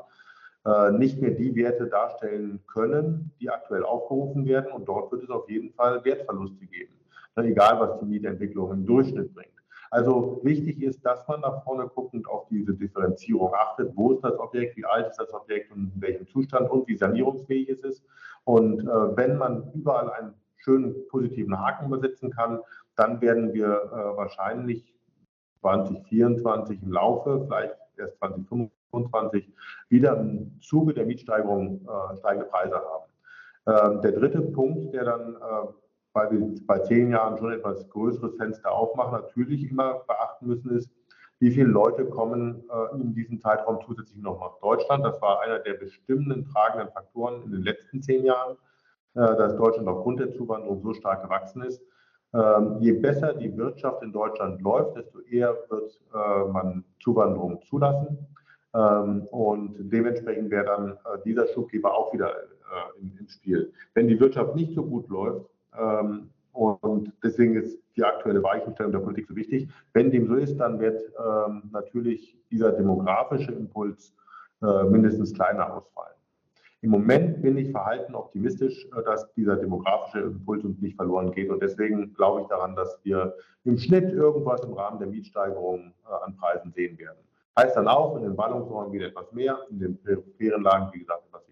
äh, 0.66 0.90
nicht 0.92 1.20
mehr 1.20 1.30
die 1.30 1.54
Werte 1.54 1.86
darstellen 1.86 2.60
können, 2.66 3.32
die 3.40 3.48
aktuell 3.48 3.84
aufgerufen 3.84 4.44
werden. 4.46 4.72
Und 4.72 4.86
dort 4.86 5.12
wird 5.12 5.22
es 5.22 5.30
auf 5.30 5.48
jeden 5.48 5.72
Fall 5.72 6.04
Wertverluste 6.04 6.66
geben, 6.66 6.94
egal 7.36 7.80
was 7.80 7.98
die 8.00 8.06
Mietentwicklung 8.06 8.72
im 8.72 8.86
Durchschnitt 8.86 9.34
bringt. 9.34 9.50
Also 9.92 10.40
wichtig 10.44 10.82
ist, 10.82 11.04
dass 11.04 11.26
man 11.26 11.40
nach 11.40 11.64
vorne 11.64 11.88
guckend 11.88 12.28
auf 12.28 12.46
diese 12.48 12.74
Differenzierung 12.74 13.52
achtet. 13.54 13.90
Wo 13.96 14.12
ist 14.12 14.22
das 14.22 14.38
Objekt, 14.38 14.76
wie 14.76 14.84
alt 14.84 15.08
ist 15.08 15.16
das 15.16 15.32
Objekt 15.34 15.72
und 15.72 15.92
in 15.94 16.00
welchem 16.00 16.28
Zustand 16.28 16.70
und 16.70 16.86
wie 16.86 16.96
sanierungsfähig 16.96 17.68
ist 17.68 17.84
es. 17.84 18.04
Und 18.44 18.80
äh, 18.80 19.16
wenn 19.16 19.38
man 19.38 19.70
überall 19.72 20.10
einen 20.10 20.34
schönen 20.56 20.94
positiven 21.08 21.58
Haken 21.58 21.86
übersetzen 21.86 22.30
kann, 22.30 22.60
dann 22.96 23.20
werden 23.20 23.52
wir 23.52 23.66
äh, 23.66 24.16
wahrscheinlich 24.16 24.94
2024 25.60 26.82
im 26.82 26.92
Laufe, 26.92 27.44
vielleicht 27.46 27.76
erst 27.96 28.16
2025, 28.18 29.52
wieder 29.88 30.18
im 30.18 30.58
Zuge 30.60 30.94
der 30.94 31.06
Mietsteigerung 31.06 31.86
äh, 31.86 32.16
steigende 32.16 32.48
Preise 32.48 32.76
haben. 32.76 33.10
Ähm, 33.66 34.00
der 34.00 34.12
dritte 34.12 34.40
Punkt, 34.40 34.92
der 34.94 35.04
dann 35.04 35.36
äh, 35.36 35.72
weil 36.12 36.30
wir 36.30 36.54
bei 36.66 36.78
zehn 36.80 37.10
Jahren 37.10 37.38
schon 37.38 37.52
etwas 37.52 37.88
größeres 37.88 38.36
Fenster 38.36 38.72
aufmachen, 38.72 39.12
natürlich 39.12 39.70
immer 39.70 40.00
beachten 40.06 40.46
müssen, 40.46 40.76
ist, 40.76 40.90
wie 41.40 41.50
viele 41.50 41.66
Leute 41.66 42.04
kommen 42.04 42.64
äh, 42.70 42.96
in 42.96 43.14
diesem 43.14 43.40
Zeitraum 43.40 43.78
zusätzlich 43.86 44.22
noch 44.22 44.40
nach 44.40 44.60
Deutschland. 44.60 45.04
Das 45.04 45.20
war 45.22 45.40
einer 45.40 45.58
der 45.58 45.74
bestimmenden, 45.74 46.44
tragenden 46.44 46.92
Faktoren 46.92 47.42
in 47.42 47.52
den 47.52 47.62
letzten 47.62 48.02
zehn 48.02 48.24
Jahren, 48.24 48.56
äh, 49.14 49.20
dass 49.20 49.56
Deutschland 49.56 49.88
aufgrund 49.88 50.20
der 50.20 50.32
Zuwanderung 50.32 50.82
so 50.82 50.92
stark 50.92 51.22
gewachsen 51.22 51.62
ist. 51.62 51.82
Ähm, 52.32 52.76
je 52.80 52.92
besser 52.92 53.34
die 53.34 53.56
Wirtschaft 53.56 54.02
in 54.02 54.12
Deutschland 54.12 54.60
läuft, 54.60 54.96
desto 54.96 55.20
eher 55.20 55.56
wird 55.68 56.00
äh, 56.14 56.52
man 56.52 56.84
Zuwanderung 57.02 57.62
zulassen. 57.62 58.18
Ähm, 58.74 59.22
und 59.30 59.90
dementsprechend 59.90 60.50
wäre 60.50 60.66
dann 60.66 60.90
äh, 60.92 61.22
dieser 61.24 61.46
Schubgeber 61.48 61.94
auch 61.94 62.12
wieder 62.12 62.30
äh, 62.30 63.00
im, 63.00 63.16
im 63.18 63.28
Spiel. 63.28 63.72
Wenn 63.94 64.08
die 64.08 64.20
Wirtschaft 64.20 64.54
nicht 64.54 64.74
so 64.74 64.84
gut 64.84 65.08
läuft, 65.08 65.46
ähm, 65.76 66.30
und 66.52 67.12
deswegen 67.22 67.56
ist 67.56 67.78
die 67.96 68.04
aktuelle 68.04 68.42
Weichenstellung 68.42 68.92
der 68.92 69.00
Politik 69.00 69.26
so 69.28 69.36
wichtig. 69.36 69.68
Wenn 69.92 70.10
dem 70.10 70.26
so 70.26 70.34
ist, 70.34 70.56
dann 70.58 70.80
wird 70.80 71.00
ähm, 71.18 71.62
natürlich 71.72 72.36
dieser 72.50 72.72
demografische 72.72 73.52
Impuls 73.52 74.14
äh, 74.62 74.84
mindestens 74.84 75.32
kleiner 75.34 75.74
ausfallen. 75.74 76.14
Im 76.82 76.90
Moment 76.90 77.42
bin 77.42 77.58
ich 77.58 77.70
verhalten 77.70 78.14
optimistisch, 78.14 78.86
äh, 78.86 79.02
dass 79.04 79.32
dieser 79.34 79.56
demografische 79.56 80.20
Impuls 80.20 80.64
uns 80.64 80.80
nicht 80.80 80.96
verloren 80.96 81.30
geht. 81.32 81.50
Und 81.50 81.62
deswegen 81.62 82.14
glaube 82.14 82.42
ich 82.42 82.46
daran, 82.48 82.74
dass 82.74 82.98
wir 83.04 83.34
im 83.64 83.78
Schnitt 83.78 84.12
irgendwas 84.12 84.62
im 84.64 84.72
Rahmen 84.72 84.98
der 84.98 85.08
Mietsteigerung 85.08 85.92
äh, 86.04 86.24
an 86.24 86.36
Preisen 86.36 86.72
sehen 86.72 86.98
werden. 86.98 87.18
Heißt 87.58 87.76
dann 87.76 87.88
auch, 87.88 88.16
in 88.16 88.22
den 88.22 88.36
Ballungsräumen 88.36 88.92
wieder 88.92 89.08
etwas 89.08 89.30
mehr, 89.32 89.58
in 89.70 89.78
den 89.78 89.98
peripheren 90.02 90.62
Lagen, 90.62 90.90
wie 90.92 91.00
gesagt, 91.00 91.26
etwas. 91.26 91.49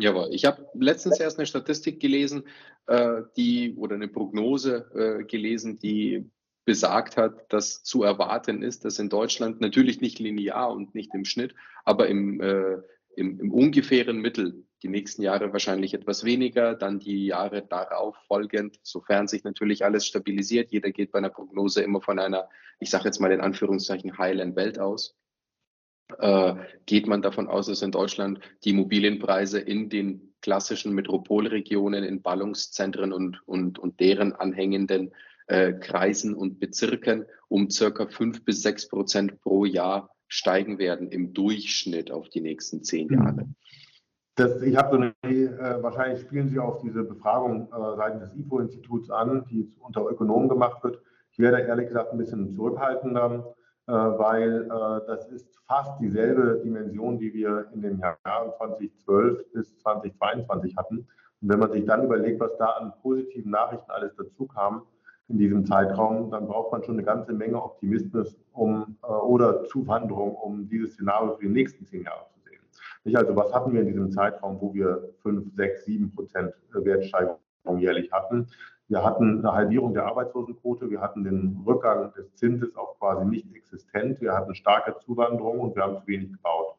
Jawohl, 0.00 0.28
ich 0.30 0.44
habe 0.44 0.64
letztens 0.74 1.18
erst 1.18 1.38
eine 1.38 1.46
Statistik 1.46 1.98
gelesen, 1.98 2.44
äh, 2.86 3.22
die 3.36 3.74
oder 3.74 3.96
eine 3.96 4.06
Prognose 4.06 4.90
äh, 4.94 5.24
gelesen, 5.24 5.78
die 5.80 6.30
besagt 6.64 7.16
hat, 7.16 7.52
dass 7.52 7.82
zu 7.82 8.04
erwarten 8.04 8.62
ist, 8.62 8.84
dass 8.84 8.98
in 8.98 9.08
Deutschland 9.08 9.60
natürlich 9.60 10.00
nicht 10.00 10.18
linear 10.20 10.70
und 10.70 10.94
nicht 10.94 11.14
im 11.14 11.24
Schnitt, 11.24 11.54
aber 11.84 12.06
im, 12.08 12.40
äh, 12.40 12.76
im, 13.16 13.40
im 13.40 13.52
ungefähren 13.52 14.18
Mittel 14.18 14.64
die 14.82 14.88
nächsten 14.88 15.22
Jahre 15.22 15.52
wahrscheinlich 15.52 15.94
etwas 15.94 16.24
weniger, 16.24 16.74
dann 16.74 17.00
die 17.00 17.26
Jahre 17.26 17.62
darauf 17.62 18.16
folgend, 18.28 18.78
sofern 18.82 19.26
sich 19.26 19.42
natürlich 19.42 19.84
alles 19.84 20.06
stabilisiert. 20.06 20.70
Jeder 20.70 20.92
geht 20.92 21.10
bei 21.10 21.18
einer 21.18 21.30
Prognose 21.30 21.82
immer 21.82 22.00
von 22.00 22.20
einer, 22.20 22.48
ich 22.78 22.90
sage 22.90 23.06
jetzt 23.06 23.18
mal 23.18 23.32
in 23.32 23.40
Anführungszeichen, 23.40 24.18
heilen 24.18 24.54
Welt 24.54 24.78
aus 24.78 25.16
äh, 26.18 26.54
geht 26.86 27.06
man 27.06 27.22
davon 27.22 27.48
aus, 27.48 27.66
dass 27.66 27.82
in 27.82 27.92
Deutschland 27.92 28.40
die 28.64 28.70
Immobilienpreise 28.70 29.60
in 29.60 29.88
den 29.88 30.32
klassischen 30.40 30.94
Metropolregionen, 30.94 32.04
in 32.04 32.22
Ballungszentren 32.22 33.12
und, 33.12 33.42
und, 33.46 33.78
und 33.78 34.00
deren 34.00 34.32
anhängenden 34.32 35.12
äh, 35.48 35.72
Kreisen 35.72 36.34
und 36.34 36.60
Bezirken 36.60 37.26
um 37.48 37.70
circa 37.70 38.06
fünf 38.06 38.44
bis 38.44 38.62
sechs 38.62 38.88
Prozent 38.88 39.40
pro 39.40 39.64
Jahr 39.64 40.10
steigen 40.28 40.78
werden 40.78 41.08
im 41.08 41.32
Durchschnitt 41.32 42.10
auf 42.10 42.28
die 42.28 42.40
nächsten 42.40 42.84
zehn 42.84 43.08
mhm. 43.08 43.14
Jahre. 43.14 43.48
Das, 44.36 44.62
ich 44.62 44.76
habe 44.76 44.96
so 44.96 45.28
eine, 45.28 45.34
äh, 45.34 45.82
wahrscheinlich 45.82 46.20
spielen 46.20 46.48
Sie 46.48 46.60
auf 46.60 46.80
diese 46.80 47.02
Befragung 47.02 47.68
äh, 47.72 47.96
seitens 47.96 48.30
des 48.30 48.38
IFO-Instituts 48.38 49.10
an, 49.10 49.44
die 49.50 49.72
unter 49.80 50.08
Ökonomen 50.08 50.48
gemacht 50.48 50.84
wird. 50.84 51.02
Ich 51.32 51.38
werde 51.40 51.60
ehrlich 51.60 51.88
gesagt 51.88 52.12
ein 52.12 52.18
bisschen 52.18 52.54
zurückhaltender. 52.54 53.56
Äh, 53.88 53.92
weil 53.92 54.64
äh, 54.64 55.06
das 55.06 55.28
ist 55.28 55.48
fast 55.66 55.98
dieselbe 55.98 56.60
Dimension, 56.62 57.18
die 57.18 57.32
wir 57.32 57.68
in 57.72 57.80
den 57.80 57.98
Jahren 57.98 58.52
2012 58.58 59.52
bis 59.54 59.78
2022 59.78 60.76
hatten. 60.76 60.98
Und 61.40 61.48
wenn 61.48 61.58
man 61.58 61.72
sich 61.72 61.86
dann 61.86 62.04
überlegt, 62.04 62.38
was 62.38 62.54
da 62.58 62.66
an 62.66 62.92
positiven 63.00 63.50
Nachrichten 63.50 63.90
alles 63.90 64.14
dazu 64.14 64.46
kam 64.46 64.82
in 65.28 65.38
diesem 65.38 65.64
Zeitraum, 65.64 66.30
dann 66.30 66.46
braucht 66.46 66.70
man 66.70 66.82
schon 66.82 66.96
eine 66.96 67.04
ganze 67.04 67.32
Menge 67.32 67.62
Optimismus 67.62 68.36
um, 68.52 68.98
äh, 69.02 69.06
oder 69.06 69.64
Zuwanderung, 69.64 70.34
um 70.34 70.68
dieses 70.68 70.92
Szenario 70.92 71.36
für 71.36 71.46
die 71.46 71.52
nächsten 71.52 71.86
zehn 71.86 72.02
Jahre 72.02 72.26
zu 72.34 72.40
sehen. 72.40 72.60
Nicht 73.04 73.16
also, 73.16 73.34
was 73.36 73.54
hatten 73.54 73.72
wir 73.72 73.80
in 73.80 73.86
diesem 73.86 74.10
Zeitraum, 74.10 74.60
wo 74.60 74.74
wir 74.74 75.14
5, 75.22 75.54
6, 75.54 75.84
7 75.86 76.14
Prozent 76.14 76.52
Wertsteigerung 76.74 77.38
jährlich 77.78 78.12
hatten? 78.12 78.48
Wir 78.88 79.04
hatten 79.04 79.40
eine 79.40 79.52
Halbierung 79.52 79.92
der 79.92 80.06
Arbeitslosenquote, 80.06 80.90
wir 80.90 81.00
hatten 81.00 81.22
den 81.22 81.62
Rückgang 81.66 82.10
des 82.14 82.34
Zinses 82.34 82.74
auch 82.74 82.98
quasi 82.98 83.26
nicht 83.26 83.54
existent, 83.54 84.20
wir 84.20 84.32
hatten 84.32 84.54
starke 84.54 84.96
Zuwanderung 85.04 85.60
und 85.60 85.76
wir 85.76 85.82
haben 85.82 85.98
zu 85.98 86.06
wenig 86.06 86.32
gebaut. 86.32 86.74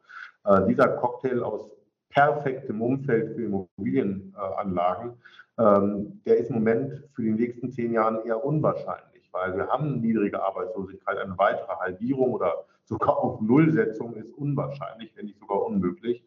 Äh, 0.46 0.66
dieser 0.68 0.88
Cocktail 0.88 1.44
aus 1.44 1.70
perfektem 2.10 2.82
Umfeld 2.82 3.36
für 3.36 3.44
Immobilienanlagen, 3.44 5.14
ähm, 5.60 6.22
der 6.26 6.38
ist 6.38 6.50
im 6.50 6.56
Moment 6.56 7.04
für 7.14 7.22
die 7.22 7.32
nächsten 7.32 7.72
zehn 7.72 7.94
Jahre 7.94 8.26
eher 8.26 8.44
unwahrscheinlich, 8.44 9.30
weil 9.32 9.56
wir 9.56 9.68
haben 9.68 10.02
niedrige 10.02 10.42
Arbeitslosigkeit. 10.42 11.18
Eine 11.18 11.38
weitere 11.38 11.76
Halbierung 11.76 12.32
oder 12.32 12.66
sogar 12.86 13.18
auf 13.18 13.40
Nullsetzung 13.40 14.16
ist 14.16 14.34
unwahrscheinlich, 14.34 15.16
wenn 15.16 15.26
nicht 15.26 15.40
sogar 15.40 15.64
unmöglich. 15.64 16.24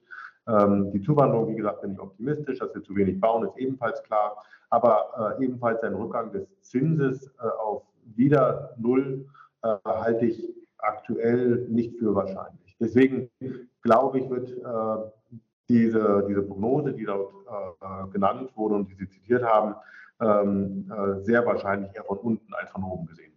Ähm, 0.49 0.91
die 0.93 1.01
Zuwanderung, 1.01 1.49
wie 1.49 1.57
gesagt, 1.57 1.83
bin 1.83 1.93
ich 1.93 2.01
optimistisch, 2.01 2.59
dass 2.59 2.75
wir 2.75 2.83
zu 2.83 2.97
wenig 2.97 3.21
bauen, 3.21 3.47
ist 3.47 3.57
ebenfalls 3.57 4.03
klar 4.03 4.37
aber 4.73 5.37
äh, 5.39 5.45
ebenfalls 5.45 5.83
ein 5.83 5.95
Rückgang 5.95 6.33
des 6.33 6.49
Zinses 6.63 7.27
äh, 7.27 7.47
auf 7.61 7.83
wieder 8.17 8.75
Null 8.79 9.27
äh, 9.63 9.77
halte 9.85 10.25
ich 10.25 10.43
aktuell 10.79 11.67
nicht 11.69 11.99
für 11.99 12.15
wahrscheinlich. 12.15 12.75
Deswegen 12.81 13.29
glaube 13.83 14.19
ich, 14.19 14.31
wird 14.31 14.49
äh, 14.49 15.11
die 15.69 15.79
diese, 15.85 16.25
diese 16.27 16.43
Prognose, 16.43 16.95
die 16.95 17.05
dort 17.05 17.33
äh, 17.47 18.11
genannt 18.13 18.51
wurde 18.57 18.77
und 18.77 18.89
die 18.89 18.95
Sie 18.95 19.09
zitiert 19.09 19.45
haben, 19.45 19.75
ähm, 20.21 20.91
äh, 20.91 21.23
sehr 21.23 21.45
wahrscheinlich 21.45 21.95
eher 21.95 22.05
von 22.05 22.19
unten 22.19 22.55
als 22.55 22.71
von 22.71 22.83
oben 22.83 23.07
gesehen. 23.07 23.32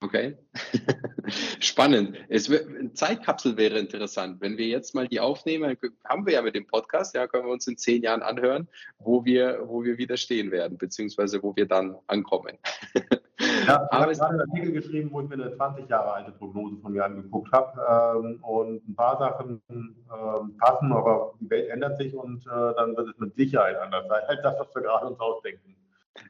Okay. 0.00 0.36
Spannend. 1.60 2.18
Es 2.28 2.50
eine 2.50 2.92
Zeitkapsel 2.92 3.56
wäre 3.56 3.78
interessant. 3.78 4.42
Wenn 4.42 4.58
wir 4.58 4.66
jetzt 4.66 4.94
mal 4.94 5.08
die 5.08 5.20
aufnehmen, 5.20 5.76
haben 6.04 6.26
wir 6.26 6.34
ja 6.34 6.42
mit 6.42 6.54
dem 6.54 6.66
Podcast, 6.66 7.14
ja, 7.14 7.26
können 7.26 7.46
wir 7.46 7.52
uns 7.52 7.66
in 7.66 7.78
zehn 7.78 8.02
Jahren 8.02 8.20
anhören, 8.20 8.68
wo 8.98 9.24
wir, 9.24 9.62
wo 9.64 9.84
wir 9.84 9.96
wieder 9.96 10.18
stehen 10.18 10.50
werden, 10.50 10.76
beziehungsweise 10.76 11.42
wo 11.42 11.56
wir 11.56 11.66
dann 11.66 11.96
ankommen. 12.08 12.58
Ja, 12.94 13.04
ich 13.38 13.68
habe 13.68 14.12
gerade 14.12 14.30
einen 14.30 14.40
Artikel 14.40 14.72
geschrieben, 14.72 15.10
wo 15.12 15.22
ich 15.22 15.28
mir 15.28 15.34
eine 15.34 15.56
20 15.56 15.88
Jahre 15.88 16.12
alte 16.12 16.32
Prognose 16.32 16.76
von 16.82 16.92
mir 16.92 17.04
angeguckt 17.04 17.50
habe. 17.52 18.20
Ähm, 18.20 18.44
und 18.44 18.86
ein 18.86 18.94
paar 18.94 19.18
Sachen 19.18 19.62
ähm, 19.70 20.56
passen, 20.58 20.92
aber 20.92 21.32
die 21.40 21.48
Welt 21.48 21.70
ändert 21.70 21.96
sich 21.96 22.14
und 22.14 22.46
äh, 22.46 22.74
dann 22.76 22.94
wird 22.96 23.08
es 23.08 23.18
mit 23.18 23.34
Sicherheit 23.34 23.78
anders 23.78 24.06
sein, 24.08 24.22
als 24.28 24.42
das, 24.42 24.56
was 24.58 24.74
wir 24.74 24.82
gerade 24.82 25.06
uns 25.06 25.18
ausdenken. 25.18 25.74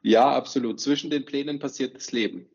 Ja, 0.02 0.30
absolut. 0.30 0.80
Zwischen 0.80 1.10
den 1.10 1.24
Plänen 1.24 1.58
passiert 1.58 1.96
das 1.96 2.12
Leben. 2.12 2.48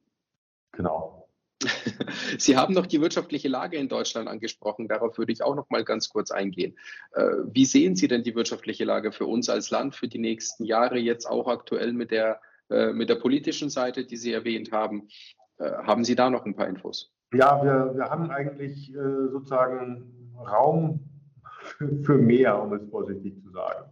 Genau. 0.71 1.21
Sie 2.38 2.57
haben 2.57 2.73
noch 2.73 2.88
die 2.88 3.01
wirtschaftliche 3.01 3.47
Lage 3.47 3.77
in 3.77 3.88
Deutschland 3.88 4.27
angesprochen. 4.27 4.88
Darauf 4.88 5.17
würde 5.17 5.31
ich 5.31 5.43
auch 5.43 5.55
noch 5.55 5.69
mal 5.69 5.84
ganz 5.84 6.10
kurz 6.10 6.31
eingehen. 6.31 6.75
Äh, 7.13 7.25
wie 7.51 7.65
sehen 7.65 7.95
Sie 7.95 8.07
denn 8.07 8.23
die 8.23 8.36
wirtschaftliche 8.36 8.86
Lage 8.86 9.12
für 9.12 9.25
uns 9.25 9.49
als 9.49 9.69
Land 9.69 9.95
für 9.95 10.07
die 10.07 10.19
nächsten 10.19 10.65
Jahre, 10.65 10.97
jetzt 10.97 11.25
auch 11.25 11.47
aktuell 11.47 11.93
mit 11.93 12.12
der, 12.12 12.41
äh, 12.69 12.93
mit 12.93 13.10
der 13.10 13.15
politischen 13.15 13.69
Seite, 13.69 14.05
die 14.05 14.17
Sie 14.17 14.34
erwähnt 14.34 14.71
haben? 14.71 15.07
Äh, 15.57 15.71
haben 15.71 16.03
Sie 16.03 16.15
da 16.15 16.29
noch 16.29 16.45
ein 16.45 16.55
paar 16.55 16.67
Infos? 16.67 17.13
Ja, 17.34 17.63
wir, 17.63 17.95
wir 17.95 18.10
haben 18.10 18.29
eigentlich 18.29 18.91
sozusagen 19.31 20.34
Raum 20.38 20.99
für 22.03 22.17
mehr, 22.17 22.62
um 22.62 22.73
es 22.73 22.81
vorsichtig 22.89 23.41
zu 23.41 23.51
sagen. 23.51 23.86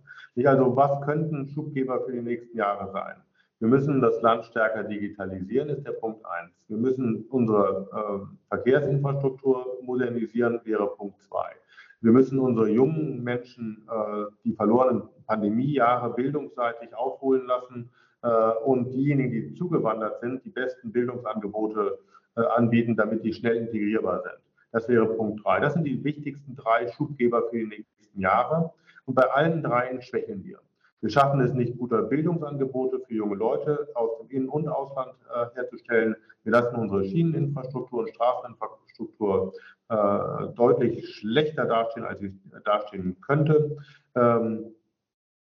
Also 0.43 0.75
was 0.75 1.01
könnten 1.05 1.47
Schubgeber 1.47 2.03
für 2.05 2.11
die 2.11 2.21
nächsten 2.21 2.57
Jahre 2.57 2.91
sein? 2.91 3.15
Wir 3.59 3.67
müssen 3.67 3.99
das 3.99 4.21
Land 4.21 4.45
stärker 4.45 4.85
digitalisieren, 4.85 5.67
ist 5.67 5.85
der 5.85 5.91
Punkt 5.91 6.25
eins. 6.25 6.53
Wir 6.69 6.77
müssen 6.77 7.25
unsere 7.29 7.89
äh, 7.91 8.25
Verkehrsinfrastruktur 8.47 9.79
modernisieren, 9.83 10.61
wäre 10.63 10.87
Punkt 10.95 11.21
zwei. 11.23 11.51
Wir 11.99 12.13
müssen 12.13 12.39
unsere 12.39 12.69
jungen 12.69 13.21
Menschen 13.21 13.85
äh, 13.91 14.31
die 14.45 14.53
verlorenen 14.53 15.03
Pandemiejahre 15.27 16.13
bildungsseitig 16.13 16.95
aufholen 16.95 17.45
lassen 17.47 17.89
äh, 18.21 18.29
und 18.63 18.91
diejenigen, 18.93 19.31
die 19.31 19.53
zugewandert 19.55 20.21
sind, 20.21 20.45
die 20.45 20.51
besten 20.51 20.93
Bildungsangebote 20.93 21.99
äh, 22.37 22.41
anbieten, 22.55 22.95
damit 22.95 23.25
die 23.25 23.33
schnell 23.33 23.57
integrierbar 23.57 24.21
sind. 24.21 24.39
Das 24.71 24.87
wäre 24.87 25.05
Punkt 25.05 25.43
drei. 25.43 25.59
Das 25.59 25.73
sind 25.73 25.83
die 25.83 26.01
wichtigsten 26.01 26.55
drei 26.55 26.87
Schubgeber 26.87 27.43
für 27.49 27.57
die 27.57 27.67
nächsten 27.67 28.21
Jahre. 28.21 28.71
Und 29.03 29.15
bei 29.15 29.23
allen 29.23 29.61
dreien 29.63 30.01
schwächen 30.01 30.45
wir. 30.45 30.59
Wir 31.01 31.09
schaffen 31.09 31.39
es 31.39 31.53
nicht, 31.53 31.77
gute 31.77 32.03
Bildungsangebote 32.03 32.99
für 32.99 33.13
junge 33.13 33.35
Leute 33.35 33.87
aus 33.95 34.17
dem 34.19 34.29
In- 34.29 34.49
und 34.49 34.67
Ausland 34.67 35.13
äh, 35.33 35.45
herzustellen. 35.55 36.15
Wir 36.43 36.51
lassen 36.51 36.75
unsere 36.75 37.05
Schieneninfrastruktur 37.05 37.99
und 38.01 38.09
Straßeninfrastruktur 38.09 39.53
äh, 39.87 40.47
deutlich 40.55 41.07
schlechter 41.15 41.65
dastehen, 41.65 42.05
als 42.05 42.19
sie 42.19 42.37
dastehen 42.65 43.15
könnte. 43.21 43.77
Ähm, 44.15 44.75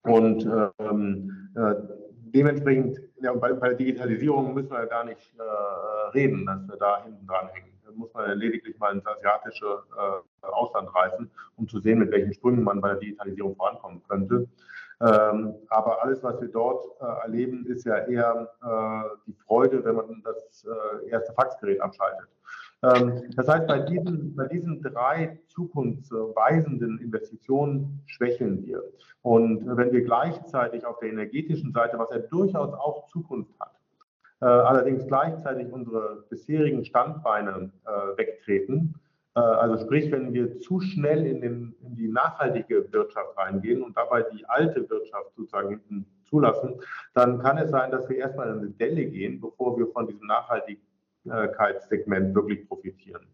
und 0.02 0.48
ähm, 0.78 1.50
äh, 1.54 1.74
dementsprechend, 2.34 3.00
ja, 3.20 3.34
bei, 3.34 3.52
bei, 3.52 3.68
der 3.68 3.76
Digitalisierung 3.76 4.54
müssen 4.54 4.70
wir 4.70 4.86
gar 4.86 5.04
nicht 5.04 5.34
äh, 5.38 6.10
reden, 6.14 6.46
dass 6.46 6.66
wir 6.68 6.76
da 6.76 7.02
hinten 7.04 7.26
dran 7.26 7.48
hängen. 7.48 7.72
Da 7.84 7.92
muss 7.92 8.12
man 8.14 8.38
lediglich 8.38 8.78
mal 8.78 8.94
ins 8.94 9.06
asiatische 9.06 9.66
äh, 9.66 10.46
Ausland 10.46 10.94
reisen, 10.94 11.30
um 11.56 11.68
zu 11.68 11.80
sehen, 11.80 11.98
mit 11.98 12.10
welchen 12.10 12.32
Sprüngen 12.32 12.64
man 12.64 12.80
bei 12.80 12.88
der 12.88 12.98
Digitalisierung 12.98 13.56
vorankommen 13.56 14.02
könnte. 14.08 14.48
Ähm, 15.04 15.54
aber 15.68 16.02
alles, 16.02 16.22
was 16.22 16.40
wir 16.40 16.48
dort 16.48 16.86
äh, 17.00 17.24
erleben, 17.24 17.66
ist 17.66 17.84
ja 17.84 17.98
eher 18.06 18.48
äh, 18.62 19.16
die 19.26 19.34
Freude, 19.34 19.84
wenn 19.84 19.96
man 19.96 20.22
das 20.24 20.64
äh, 20.64 21.10
erste 21.10 21.32
Faxgerät 21.34 21.80
abschaltet. 21.80 22.28
Ähm, 22.82 23.30
das 23.36 23.48
heißt, 23.48 23.66
bei 23.66 23.80
diesen, 23.80 24.34
bei 24.34 24.46
diesen 24.46 24.80
drei 24.82 25.38
zukunftsweisenden 25.48 27.00
Investitionen 27.00 28.02
schwächeln 28.06 28.64
wir. 28.64 28.82
Und 29.22 29.76
wenn 29.76 29.92
wir 29.92 30.02
gleichzeitig 30.02 30.86
auf 30.86 30.98
der 31.00 31.10
energetischen 31.10 31.72
Seite, 31.72 31.98
was 31.98 32.10
ja 32.10 32.18
durchaus 32.18 32.72
auch 32.72 33.06
Zukunft 33.08 33.52
hat, 33.60 33.72
äh, 34.40 34.46
allerdings 34.46 35.06
gleichzeitig 35.06 35.72
unsere 35.72 36.24
bisherigen 36.30 36.84
Standbeine 36.84 37.70
äh, 37.84 38.18
wegtreten, 38.18 38.94
also 39.40 39.84
sprich, 39.84 40.12
wenn 40.12 40.32
wir 40.32 40.60
zu 40.60 40.80
schnell 40.80 41.26
in, 41.26 41.40
den, 41.40 41.74
in, 41.82 41.96
die 41.96 42.08
nachhaltige 42.08 42.92
Wirtschaft 42.92 43.36
reingehen 43.36 43.82
und 43.82 43.96
dabei 43.96 44.22
die 44.22 44.46
alte 44.46 44.88
Wirtschaft 44.88 45.34
sozusagen 45.36 45.70
hinten 45.70 46.06
zulassen, 46.24 46.80
dann 47.14 47.40
kann 47.40 47.58
es 47.58 47.70
sein, 47.70 47.90
dass 47.90 48.08
wir 48.08 48.16
erstmal 48.16 48.50
in 48.50 48.58
eine 48.58 48.70
Delle 48.70 49.06
gehen, 49.06 49.40
bevor 49.40 49.76
wir 49.76 49.88
von 49.88 50.06
diesem 50.06 50.28
Nachhaltigkeitssegment 50.28 52.32
wirklich 52.34 52.68
profitieren. 52.68 53.26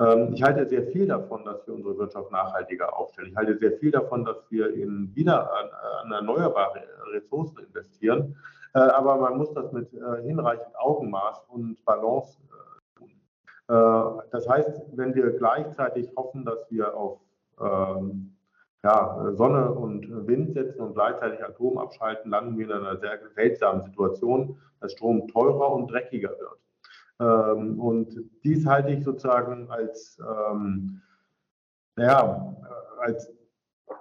Ähm, 0.00 0.32
ich 0.32 0.42
halte 0.42 0.66
sehr 0.66 0.84
viel 0.84 1.06
davon, 1.06 1.44
dass 1.44 1.66
wir 1.66 1.74
unsere 1.74 1.98
Wirtschaft 1.98 2.32
nachhaltiger 2.32 2.98
aufstellen. 2.98 3.30
Ich 3.30 3.36
halte 3.36 3.58
sehr 3.58 3.72
viel 3.72 3.90
davon, 3.90 4.24
dass 4.24 4.50
wir 4.50 4.74
in 4.74 5.14
wieder 5.14 5.50
an, 5.52 6.12
erneuerbare 6.12 6.82
Ressourcen 7.12 7.58
investieren. 7.58 8.36
Äh, 8.74 8.78
aber 8.78 9.16
man 9.16 9.36
muss 9.36 9.52
das 9.52 9.70
mit 9.72 9.92
äh, 9.92 10.22
hinreichend 10.22 10.74
Augenmaß 10.78 11.44
und 11.48 11.84
Balance 11.84 12.38
äh, 12.48 12.69
das 13.72 14.48
heißt, 14.48 14.82
wenn 14.96 15.14
wir 15.14 15.30
gleichzeitig 15.30 16.10
hoffen, 16.16 16.44
dass 16.44 16.70
wir 16.70 16.96
auf 16.96 17.20
ähm, 17.60 18.34
ja, 18.82 19.32
Sonne 19.34 19.72
und 19.72 20.26
Wind 20.26 20.54
setzen 20.54 20.80
und 20.80 20.94
gleichzeitig 20.94 21.44
Atom 21.44 21.78
abschalten, 21.78 22.30
landen 22.30 22.58
wir 22.58 22.66
in 22.66 22.72
einer 22.72 22.98
sehr 22.98 23.18
seltsamen 23.34 23.82
Situation, 23.82 24.58
dass 24.80 24.92
Strom 24.92 25.28
teurer 25.28 25.72
und 25.72 25.90
dreckiger 25.90 26.30
wird. 26.30 26.58
Ähm, 27.20 27.78
und 27.78 28.16
dies 28.42 28.66
halte 28.66 28.90
ich 28.90 29.04
sozusagen 29.04 29.70
als, 29.70 30.18
ähm, 30.18 31.02
ja, 31.98 32.56
als 33.00 33.30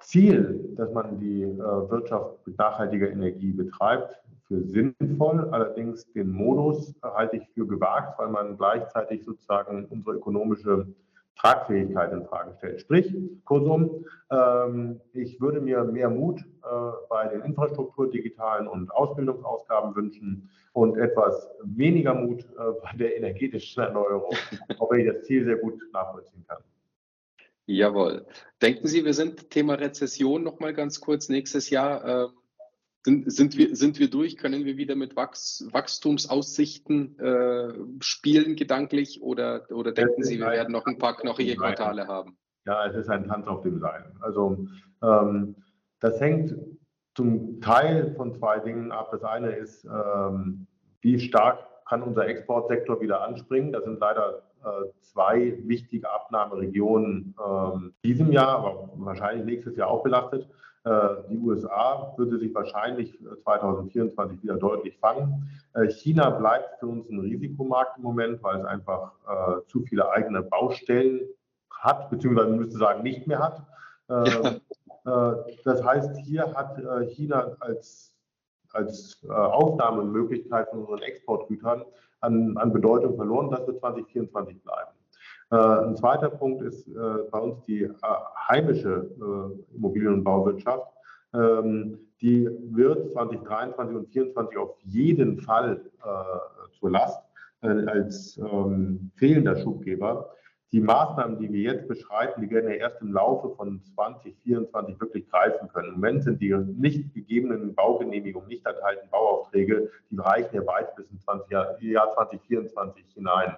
Ziel, 0.02 0.74
dass 0.78 0.92
man 0.94 1.20
die 1.20 1.44
äh, 1.44 1.58
Wirtschaft 1.58 2.48
mit 2.48 2.58
nachhaltiger 2.58 3.10
Energie 3.10 3.52
betreibt, 3.52 4.22
für 4.50 4.62
sinnvoll. 4.64 5.48
Allerdings 5.52 6.12
den 6.12 6.32
Modus 6.32 6.94
halte 7.02 7.38
ich 7.38 7.48
für 7.54 7.66
gewagt, 7.66 8.20
weil 8.20 8.30
man 8.30 8.58
gleichzeitig 8.58 9.24
sozusagen 9.24 9.86
unsere 9.86 10.18
ökonomische 10.18 10.88
Tragfähigkeit 11.38 12.12
in 12.12 12.26
Frage 12.26 12.54
stellt. 12.58 12.82
Sprich, 12.82 13.16
kursum, 13.46 14.06
ähm, 14.30 15.00
ich 15.14 15.40
würde 15.40 15.62
mir 15.62 15.86
mehr 15.86 16.10
Mut 16.10 16.42
äh, 16.42 16.68
bei 17.10 17.28
den 17.30 17.42
Infrastruktur, 17.42 18.12
digitalen 18.12 18.68
und 18.68 18.92
Ausbildungsausgaben 18.92 19.96
wünschen 19.96 20.50
und 20.74 20.98
etwas 20.98 21.50
weniger 21.64 22.14
Mut 22.14 22.42
äh, 22.42 22.72
bei 22.84 22.98
der 22.98 23.16
energetischen 23.16 23.82
Erneuerung, 23.82 24.36
auch 24.80 24.92
wenn 24.92 25.00
ich 25.00 25.14
das 25.14 25.24
Ziel 25.24 25.46
sehr 25.46 25.58
gut 25.58 25.82
nachvollziehen 25.94 26.44
kann. 26.46 26.62
Jawohl. 27.68 28.26
Denken 28.62 28.88
Sie, 28.88 29.06
wir 29.06 29.14
sind 29.14 29.52
Thema 29.52 29.76
Rezession 29.76 30.44
noch 30.44 30.60
mal 30.60 30.74
ganz 30.74 31.00
kurz 31.00 31.30
nächstes 31.30 31.70
Jahr. 31.70 32.04
Äh, 32.04 32.28
sind, 33.04 33.32
sind, 33.32 33.58
wir, 33.58 33.76
sind 33.76 34.00
wir 34.00 34.10
durch? 34.10 34.38
Können 34.38 34.66
wir 34.66 34.78
wieder 34.78 34.96
mit 34.96 35.16
Wachs, 35.16 35.66
Wachstumsaussichten 35.72 37.18
äh, 37.20 37.74
spielen 38.02 38.56
gedanklich 38.56 39.22
oder, 39.22 39.66
oder 39.72 39.92
denken 39.92 40.24
Sie, 40.24 40.40
wir 40.40 40.48
werden 40.48 40.74
noch 40.74 40.86
ein 40.86 40.98
paar 40.98 41.16
knochige 41.16 41.56
Quartale 41.56 42.08
haben? 42.08 42.38
Ja, 42.66 42.86
es 42.86 42.96
ist 42.96 43.10
ein 43.10 43.28
Tanz 43.28 43.48
auf 43.48 43.62
dem 43.62 43.80
Seil. 43.80 44.12
Also 44.20 44.66
ähm, 45.02 45.56
das 46.00 46.20
hängt 46.20 46.56
zum 47.16 47.62
Teil 47.62 48.14
von 48.16 48.34
zwei 48.34 48.60
Dingen 48.60 48.92
ab. 48.92 49.10
Das 49.12 49.24
eine 49.24 49.52
ist, 49.52 49.86
ähm, 49.86 50.68
wie 51.02 51.20
stark 51.20 51.66
kann 51.88 52.04
unser 52.04 52.28
Exportsektor 52.28 53.02
wieder 53.02 53.24
anspringen. 53.24 53.72
Das 53.72 53.84
sind 53.84 54.00
leider 54.00 54.44
äh, 54.64 54.90
zwei 55.02 55.58
wichtige 55.66 56.10
Abnahmeregionen 56.10 57.36
ähm, 57.44 57.94
diesem 58.04 58.32
Jahr, 58.32 58.60
aber 58.60 58.90
wahrscheinlich 58.96 59.46
nächstes 59.46 59.76
Jahr 59.76 59.90
auch 59.90 60.04
belastet. 60.04 60.48
Äh, 60.86 61.10
die 61.30 61.38
USA 61.38 62.14
würde 62.18 62.40
sich 62.40 62.56
wahrscheinlich 62.56 63.18
2024 63.44 64.42
wieder 64.44 64.56
deutlich 64.56 64.98
fangen. 65.00 65.50
Äh, 65.74 65.90
China 65.90 66.30
bleibt 66.30 66.80
für 66.80 66.88
uns 66.88 67.10
ein 67.10 67.20
Risikomarkt 67.20 67.98
im 67.98 68.04
Moment, 68.04 68.42
weil 68.42 68.60
es 68.60 68.66
einfach 68.66 69.12
äh, 69.28 69.68
zu 69.68 69.82
viele 69.82 70.10
eigene 70.12 70.42
Baustellen 70.42 71.22
hat, 71.72 72.10
beziehungsweise 72.10 72.50
man 72.50 72.60
müsste 72.60 72.78
sagen, 72.78 73.04
nicht 73.04 73.28
mehr 73.28 73.40
hat. 73.40 73.66
Ja. 74.10 74.60
Das 75.64 75.84
heißt, 75.84 76.18
hier 76.26 76.54
hat 76.56 76.78
China 77.12 77.56
als, 77.60 78.12
als 78.74 79.24
Aufnahmemöglichkeit 79.30 80.68
von 80.70 80.80
unseren 80.80 81.04
Exportgütern 81.04 81.86
an, 82.20 82.58
an 82.58 82.74
Bedeutung 82.74 83.16
verloren. 83.16 83.52
Das 83.52 83.66
wird 83.68 83.80
2024 83.80 84.62
bleiben. 84.64 84.99
Äh, 85.52 85.56
ein 85.56 85.96
zweiter 85.96 86.30
Punkt 86.30 86.62
ist 86.62 86.88
äh, 86.88 86.92
bei 87.32 87.40
uns 87.40 87.64
die 87.66 87.84
äh, 87.84 87.92
heimische 88.48 89.10
Immobilien- 89.74 90.16
und 90.16 90.24
Bauwirtschaft. 90.24 90.88
Ähm, 91.34 92.00
die 92.22 92.50
wird 92.72 93.12
2023 93.12 93.96
und 93.96 94.12
2024 94.12 94.58
auf 94.58 94.76
jeden 94.84 95.40
Fall 95.40 95.82
zur 96.78 96.92
Last 96.92 97.22
als 97.62 98.38
ähm, 98.38 99.12
fehlender 99.16 99.56
Schubgeber. 99.56 100.30
die 100.74 100.82
Maßnahmen, 100.82 101.40
die 101.40 101.52
wir 101.52 101.62
jetzt 101.62 101.88
beschreiten, 101.88 102.42
die 102.42 102.50
werden 102.50 102.70
ja 102.70 102.76
erst 102.76 103.02
im 103.02 103.14
Laufe 103.14 103.56
von 103.56 103.82
2024 103.96 105.00
wirklich 105.00 105.30
greifen 105.30 105.70
können. 105.70 105.90
Im 105.90 105.94
Moment 105.96 106.24
sind 106.24 106.42
die 106.42 106.54
nicht 106.54 107.14
gegebenen 107.14 107.74
Baugenehmigungen, 107.74 108.50
nicht 108.50 108.66
erteilten 108.66 109.10
Bauaufträge, 109.10 109.90
die 110.10 110.18
reichen 110.18 110.56
ja 110.56 110.66
weit 110.68 110.96
bis 110.96 111.10
ins 111.10 111.24
20 111.24 111.52
Jahr, 111.52 111.82
Jahr 111.82 112.14
2024 112.14 113.06
hinein. 113.14 113.56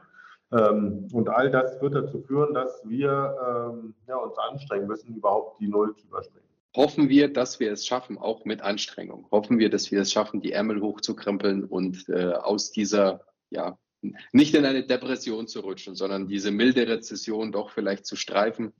Ähm, 0.51 1.07
und 1.13 1.29
all 1.29 1.49
das 1.49 1.81
wird 1.81 1.95
dazu 1.95 2.21
führen, 2.21 2.53
dass 2.53 2.81
wir 2.85 3.35
ähm, 3.71 3.93
ja, 4.07 4.17
uns 4.17 4.37
anstrengen 4.37 4.87
müssen, 4.87 5.15
überhaupt 5.15 5.59
die 5.59 5.67
Null 5.67 5.95
zu 5.95 6.07
überspringen. 6.07 6.47
Hoffen 6.75 7.09
wir, 7.09 7.31
dass 7.31 7.59
wir 7.59 7.71
es 7.71 7.85
schaffen, 7.85 8.17
auch 8.17 8.45
mit 8.45 8.61
Anstrengung. 8.61 9.27
Hoffen 9.31 9.59
wir, 9.59 9.69
dass 9.69 9.91
wir 9.91 10.01
es 10.01 10.11
schaffen, 10.11 10.41
die 10.41 10.53
Ärmel 10.53 10.81
hochzukrempeln 10.81 11.65
und 11.65 12.07
äh, 12.09 12.33
aus 12.33 12.71
dieser 12.71 13.21
ja, 13.49 13.77
nicht 14.31 14.55
in 14.55 14.65
eine 14.65 14.83
Depression 14.85 15.47
zu 15.47 15.59
rutschen, 15.59 15.95
sondern 15.95 16.27
diese 16.27 16.51
milde 16.51 16.87
Rezession 16.87 17.51
doch 17.51 17.69
vielleicht 17.69 18.05
zu 18.05 18.15
streifen. 18.15 18.73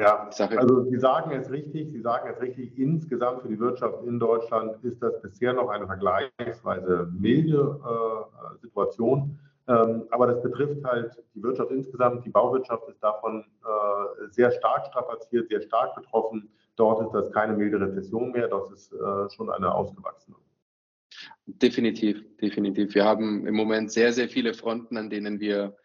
Ja, 0.00 0.28
also 0.38 0.84
Sie 0.84 0.98
sagen 0.98 1.30
es 1.32 1.50
richtig, 1.50 1.92
Sie 1.92 2.00
sagen 2.00 2.28
es 2.32 2.40
richtig, 2.40 2.76
insgesamt 2.76 3.42
für 3.42 3.48
die 3.48 3.60
Wirtschaft 3.60 4.04
in 4.04 4.18
Deutschland 4.18 4.82
ist 4.82 5.00
das 5.00 5.20
bisher 5.22 5.52
noch 5.52 5.68
eine 5.68 5.86
vergleichsweise 5.86 7.08
milde 7.16 7.80
äh, 7.84 8.58
Situation. 8.60 9.38
Ähm, 9.66 10.04
aber 10.10 10.26
das 10.26 10.42
betrifft 10.42 10.84
halt 10.84 11.16
die 11.34 11.42
Wirtschaft 11.42 11.70
insgesamt. 11.70 12.24
Die 12.26 12.30
Bauwirtschaft 12.30 12.86
ist 12.88 13.02
davon 13.02 13.44
äh, 13.64 14.28
sehr 14.30 14.50
stark 14.50 14.86
strapaziert, 14.86 15.48
sehr 15.48 15.62
stark 15.62 15.94
betroffen. 15.94 16.50
Dort 16.76 17.06
ist 17.06 17.12
das 17.12 17.32
keine 17.32 17.54
milde 17.54 17.80
Rezession 17.80 18.32
mehr, 18.32 18.48
das 18.48 18.70
ist 18.70 18.92
äh, 18.92 19.30
schon 19.30 19.48
eine 19.50 19.74
ausgewachsene. 19.74 20.36
Definitiv, 21.46 22.22
definitiv. 22.38 22.94
Wir 22.94 23.04
haben 23.04 23.46
im 23.46 23.54
Moment 23.54 23.92
sehr, 23.92 24.12
sehr 24.12 24.28
viele 24.28 24.54
Fronten, 24.54 24.96
an 24.96 25.08
denen 25.08 25.40
wir 25.40 25.76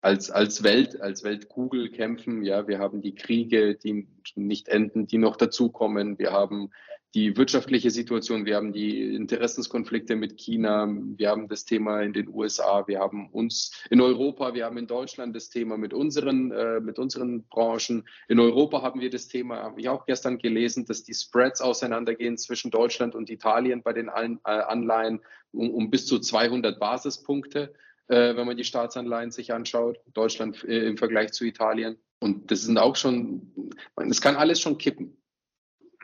als, 0.00 0.30
als 0.30 0.62
Welt, 0.62 1.00
als 1.00 1.24
Weltkugel 1.24 1.90
kämpfen. 1.90 2.42
Ja, 2.42 2.68
wir 2.68 2.78
haben 2.78 3.00
die 3.00 3.14
Kriege, 3.14 3.74
die 3.74 4.06
nicht 4.34 4.68
enden, 4.68 5.06
die 5.06 5.18
noch 5.18 5.36
dazukommen. 5.36 6.18
Wir 6.18 6.32
haben 6.32 6.70
die 7.14 7.36
wirtschaftliche 7.36 7.90
Situation, 7.90 8.44
wir 8.44 8.56
haben 8.56 8.72
die 8.72 9.14
Interessenskonflikte 9.14 10.16
mit 10.16 10.36
China, 10.36 10.88
wir 10.88 11.30
haben 11.30 11.46
das 11.46 11.64
Thema 11.64 12.02
in 12.02 12.12
den 12.12 12.28
USA, 12.28 12.86
wir 12.88 12.98
haben 12.98 13.28
uns 13.30 13.72
in 13.88 14.00
Europa, 14.00 14.52
wir 14.54 14.64
haben 14.64 14.76
in 14.78 14.88
Deutschland 14.88 15.34
das 15.36 15.48
Thema 15.48 15.78
mit 15.78 15.94
unseren, 15.94 16.50
äh, 16.50 16.80
mit 16.80 16.98
unseren 16.98 17.44
Branchen. 17.44 18.04
In 18.28 18.40
Europa 18.40 18.82
haben 18.82 19.00
wir 19.00 19.10
das 19.10 19.28
Thema, 19.28 19.62
habe 19.62 19.80
ich 19.80 19.88
auch 19.88 20.06
gestern 20.06 20.38
gelesen, 20.38 20.86
dass 20.86 21.04
die 21.04 21.14
Spreads 21.14 21.60
auseinandergehen 21.60 22.36
zwischen 22.36 22.72
Deutschland 22.72 23.14
und 23.14 23.30
Italien 23.30 23.82
bei 23.82 23.92
den 23.92 24.08
äh, 24.08 24.50
Anleihen 24.50 25.20
um, 25.52 25.70
um 25.70 25.90
bis 25.90 26.06
zu 26.06 26.18
200 26.18 26.80
Basispunkte, 26.80 27.72
äh, 28.08 28.34
wenn 28.34 28.46
man 28.46 28.56
die 28.56 28.64
Staatsanleihen 28.64 29.30
sich 29.30 29.52
anschaut, 29.52 30.00
Deutschland 30.12 30.64
äh, 30.64 30.88
im 30.88 30.96
Vergleich 30.96 31.32
zu 31.32 31.44
Italien. 31.44 31.96
Und 32.18 32.50
das 32.50 32.62
sind 32.62 32.78
auch 32.78 32.96
schon, 32.96 33.52
es 33.96 34.20
kann 34.20 34.34
alles 34.34 34.60
schon 34.60 34.78
kippen. 34.78 35.16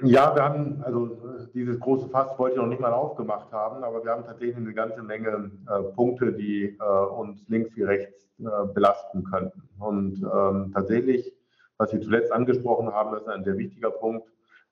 Ja, 0.03 0.35
wir 0.35 0.43
haben, 0.43 0.83
also 0.83 1.19
dieses 1.53 1.79
große 1.79 2.09
Fass 2.09 2.39
wollte 2.39 2.57
ich 2.57 2.61
noch 2.63 2.69
nicht 2.69 2.81
mal 2.81 2.93
aufgemacht 2.93 3.53
haben, 3.53 3.85
aber 3.85 4.03
wir 4.03 4.11
haben 4.11 4.25
tatsächlich 4.25 4.57
eine 4.57 4.73
ganze 4.73 5.03
Menge 5.03 5.51
äh, 5.69 5.83
Punkte, 5.95 6.33
die 6.33 6.77
äh, 6.79 6.83
uns 6.83 7.45
links 7.49 7.77
wie 7.77 7.83
rechts 7.83 8.31
äh, 8.39 8.67
belasten 8.73 9.25
könnten. 9.25 9.63
Und 9.79 10.23
ähm, 10.23 10.71
tatsächlich, 10.73 11.35
was 11.77 11.91
Sie 11.91 12.01
zuletzt 12.01 12.33
angesprochen 12.33 12.93
haben, 12.93 13.17
ist 13.17 13.29
ein 13.29 13.45
sehr 13.45 13.59
wichtiger 13.59 13.91
Punkt, 13.91 14.27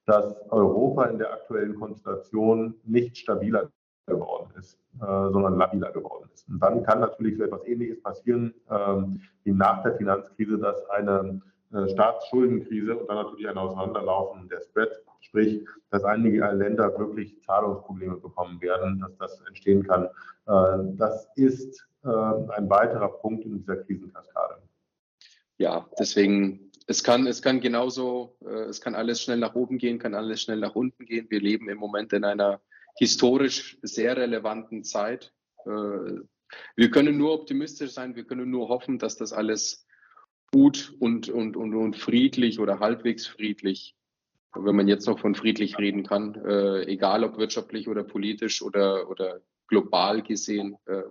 dass 0.06 0.34
Europa 0.50 1.04
in 1.04 1.18
der 1.18 1.32
aktuellen 1.32 1.74
Konstellation 1.74 2.74
nicht 2.84 3.18
stabiler 3.18 3.70
geworden 4.06 4.50
ist, 4.58 4.78
äh, 5.00 5.04
sondern 5.04 5.58
labiler 5.58 5.92
geworden 5.92 6.30
ist. 6.32 6.48
Und 6.48 6.60
dann 6.60 6.82
kann 6.84 7.00
natürlich 7.00 7.36
so 7.36 7.44
etwas 7.44 7.66
Ähnliches 7.66 8.02
passieren 8.02 8.54
ähm, 8.70 9.20
wie 9.44 9.52
nach 9.52 9.82
der 9.82 9.94
Finanzkrise, 9.96 10.58
dass 10.58 10.88
eine 10.88 11.42
äh, 11.74 11.88
Staatsschuldenkrise 11.90 12.96
und 12.96 13.08
dann 13.08 13.16
natürlich 13.16 13.48
ein 13.48 13.58
Auseinanderlaufen 13.58 14.48
der 14.48 14.60
Spread 14.62 14.90
Sprich, 15.20 15.64
dass 15.90 16.04
einige 16.04 16.40
Länder 16.52 16.96
wirklich 16.98 17.42
Zahlungsprobleme 17.42 18.16
bekommen 18.16 18.60
werden, 18.60 19.00
dass 19.00 19.16
das 19.18 19.40
entstehen 19.46 19.82
kann. 19.86 20.04
Äh, 20.46 20.96
das 20.96 21.28
ist 21.36 21.86
äh, 22.04 22.08
ein 22.08 22.70
weiterer 22.70 23.08
Punkt 23.08 23.44
in 23.44 23.58
dieser 23.58 23.76
Krisenkaskade. 23.76 24.62
Ja, 25.58 25.88
deswegen, 25.98 26.70
es 26.86 27.02
kann, 27.02 27.26
es 27.26 27.42
kann 27.42 27.60
genauso, 27.60 28.36
äh, 28.44 28.64
es 28.64 28.80
kann 28.80 28.94
alles 28.94 29.20
schnell 29.22 29.38
nach 29.38 29.54
oben 29.54 29.78
gehen, 29.78 29.98
kann 29.98 30.14
alles 30.14 30.42
schnell 30.42 30.60
nach 30.60 30.74
unten 30.74 31.04
gehen. 31.04 31.26
Wir 31.28 31.40
leben 31.40 31.68
im 31.68 31.78
Moment 31.78 32.12
in 32.12 32.24
einer 32.24 32.60
historisch 32.96 33.78
sehr 33.82 34.16
relevanten 34.16 34.82
Zeit. 34.82 35.32
Wir 35.64 36.90
können 36.90 37.18
nur 37.18 37.32
optimistisch 37.34 37.92
sein, 37.92 38.16
wir 38.16 38.24
können 38.24 38.50
nur 38.50 38.68
hoffen, 38.68 38.98
dass 38.98 39.16
das 39.16 39.32
alles 39.32 39.86
gut 40.52 40.94
und, 40.98 41.28
und, 41.28 41.56
und, 41.56 41.74
und 41.74 41.96
friedlich 41.96 42.58
oder 42.58 42.80
halbwegs 42.80 43.26
friedlich 43.26 43.97
wenn 44.54 44.76
man 44.76 44.88
jetzt 44.88 45.06
noch 45.06 45.18
von 45.18 45.34
friedlich 45.34 45.78
reden 45.78 46.04
kann, 46.04 46.34
äh, 46.44 46.82
egal 46.84 47.24
ob 47.24 47.38
wirtschaftlich 47.38 47.88
oder 47.88 48.04
politisch 48.04 48.62
oder, 48.62 49.08
oder 49.10 49.40
global 49.68 50.22
gesehen, 50.22 50.76
äh, 50.86 51.02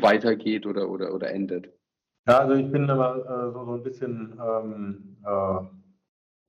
weitergeht 0.00 0.66
oder, 0.66 0.88
oder, 0.90 1.14
oder 1.14 1.30
endet. 1.30 1.72
Ja, 2.26 2.38
also 2.38 2.54
ich 2.54 2.70
bin 2.70 2.90
aber 2.90 3.16
äh, 3.24 3.52
so, 3.52 3.64
so 3.64 3.72
ein 3.72 3.82
bisschen 3.82 4.38
ähm, 4.44 5.16
äh, 5.24 5.64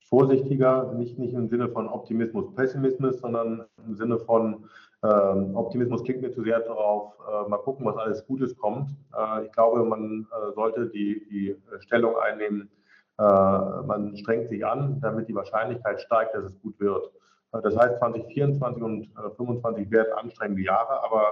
vorsichtiger, 0.09 0.91
nicht, 0.93 1.17
nicht 1.17 1.33
im 1.33 1.47
Sinne 1.47 1.69
von 1.69 1.87
Optimismus, 1.87 2.53
Pessimismus, 2.55 3.19
sondern 3.19 3.65
im 3.85 3.95
Sinne 3.95 4.19
von 4.19 4.65
ähm, 5.03 5.55
Optimismus 5.55 6.03
klingt 6.03 6.21
mir 6.21 6.31
zu 6.31 6.43
sehr 6.43 6.59
darauf, 6.59 7.13
äh, 7.27 7.49
mal 7.49 7.57
gucken, 7.57 7.85
was 7.85 7.97
alles 7.97 8.25
Gutes 8.27 8.55
kommt. 8.57 8.91
Äh, 9.17 9.45
ich 9.45 9.51
glaube, 9.53 9.83
man 9.85 10.27
sollte 10.53 10.89
die, 10.89 11.25
die 11.29 11.55
Stellung 11.79 12.17
einnehmen, 12.17 12.63
äh, 12.63 12.80
man 13.21 14.17
strengt 14.17 14.49
sich 14.49 14.65
an, 14.65 14.99
damit 15.01 15.27
die 15.27 15.35
Wahrscheinlichkeit 15.35 16.01
steigt, 16.01 16.33
dass 16.33 16.45
es 16.45 16.61
gut 16.61 16.79
wird. 16.79 17.11
Äh, 17.53 17.61
das 17.61 17.75
heißt, 17.77 17.99
2024 17.99 18.83
und 18.83 19.13
2025 19.13 19.87
äh, 19.87 19.91
werden 19.91 20.13
anstrengende 20.13 20.63
Jahre, 20.63 21.03
aber 21.03 21.23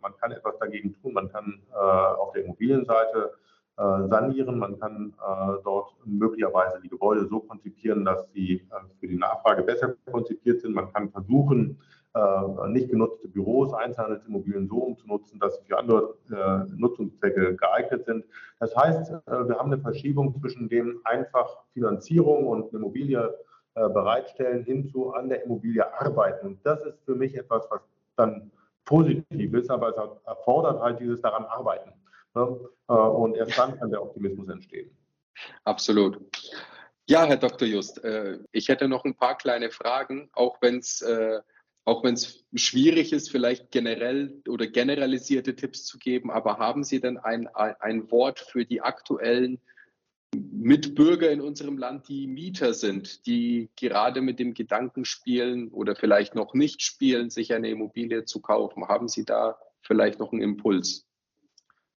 man 0.00 0.16
kann 0.18 0.32
etwas 0.32 0.58
dagegen 0.58 0.94
tun. 1.00 1.14
Man 1.14 1.30
kann 1.30 1.60
auf 1.72 2.32
der 2.32 2.44
Immobilienseite 2.44 3.32
sanieren, 3.76 4.58
man 4.58 4.78
kann 4.78 5.14
dort 5.64 5.94
möglicherweise 6.04 6.80
die 6.80 6.88
Gebäude 6.88 7.26
so 7.26 7.40
konzipieren, 7.40 8.04
dass 8.04 8.30
sie 8.32 8.66
für 9.00 9.08
die 9.08 9.16
Nachfrage 9.16 9.62
besser 9.62 9.94
konzipiert 10.10 10.60
sind. 10.60 10.74
Man 10.74 10.92
kann 10.92 11.10
versuchen, 11.10 11.80
äh, 12.14 12.68
nicht 12.68 12.90
genutzte 12.90 13.28
Büros, 13.28 13.72
Einzelhandelsimmobilien 13.74 14.68
so 14.68 14.76
umzunutzen, 14.76 15.40
dass 15.40 15.56
sie 15.56 15.64
für 15.64 15.78
andere 15.78 16.14
äh, 16.30 16.70
Nutzungszwecke 16.76 17.56
geeignet 17.56 18.04
sind. 18.06 18.24
Das 18.60 18.74
heißt, 18.76 19.10
äh, 19.10 19.48
wir 19.48 19.58
haben 19.58 19.72
eine 19.72 19.82
Verschiebung 19.82 20.32
zwischen 20.40 20.68
dem 20.68 21.00
einfach 21.04 21.64
Finanzierung 21.72 22.46
und 22.46 22.68
eine 22.68 22.78
Immobilie 22.78 23.34
äh, 23.74 23.88
bereitstellen 23.88 24.64
hin 24.64 24.88
zu 24.88 25.12
an 25.12 25.28
der 25.28 25.42
Immobilie 25.44 25.84
arbeiten. 26.00 26.46
Und 26.46 26.64
das 26.64 26.84
ist 26.84 27.04
für 27.04 27.16
mich 27.16 27.36
etwas, 27.36 27.66
was 27.70 27.80
dann 28.16 28.52
positiv 28.84 29.54
ist, 29.54 29.70
aber 29.70 29.88
es 29.88 29.96
erfordert 30.26 30.80
halt 30.80 31.00
dieses 31.00 31.20
daran 31.20 31.44
arbeiten. 31.46 31.92
Ne? 32.36 32.60
Äh, 32.88 32.92
und 32.92 33.36
erst 33.36 33.58
dann 33.58 33.76
kann 33.76 33.90
der 33.90 34.02
Optimismus 34.02 34.48
entstehen. 34.48 34.96
Absolut. 35.64 36.20
Ja, 37.06 37.24
Herr 37.24 37.36
Dr. 37.36 37.68
Just, 37.68 38.00
ich 38.52 38.68
hätte 38.68 38.88
noch 38.88 39.04
ein 39.04 39.14
paar 39.14 39.36
kleine 39.36 39.70
Fragen, 39.70 40.30
auch 40.32 40.56
wenn 40.62 40.78
es 40.78 41.04
auch 41.84 42.02
wenn 42.02 42.14
es 42.14 42.44
schwierig 42.54 43.12
ist, 43.12 43.30
vielleicht 43.30 43.70
generell 43.70 44.42
oder 44.48 44.66
generalisierte 44.66 45.54
Tipps 45.54 45.84
zu 45.84 45.98
geben, 45.98 46.30
aber 46.30 46.58
haben 46.58 46.82
Sie 46.82 47.00
denn 47.00 47.18
ein, 47.18 47.46
ein 47.48 48.10
Wort 48.10 48.40
für 48.40 48.64
die 48.64 48.80
aktuellen 48.80 49.60
Mitbürger 50.34 51.30
in 51.30 51.40
unserem 51.40 51.78
Land, 51.78 52.08
die 52.08 52.26
Mieter 52.26 52.74
sind, 52.74 53.26
die 53.26 53.70
gerade 53.76 54.20
mit 54.20 54.38
dem 54.38 54.54
Gedanken 54.54 55.04
spielen 55.04 55.68
oder 55.68 55.94
vielleicht 55.94 56.34
noch 56.34 56.54
nicht 56.54 56.82
spielen, 56.82 57.30
sich 57.30 57.52
eine 57.52 57.68
Immobilie 57.68 58.24
zu 58.24 58.40
kaufen? 58.40 58.88
Haben 58.88 59.08
Sie 59.08 59.24
da 59.24 59.58
vielleicht 59.82 60.18
noch 60.18 60.32
einen 60.32 60.42
Impuls? 60.42 61.06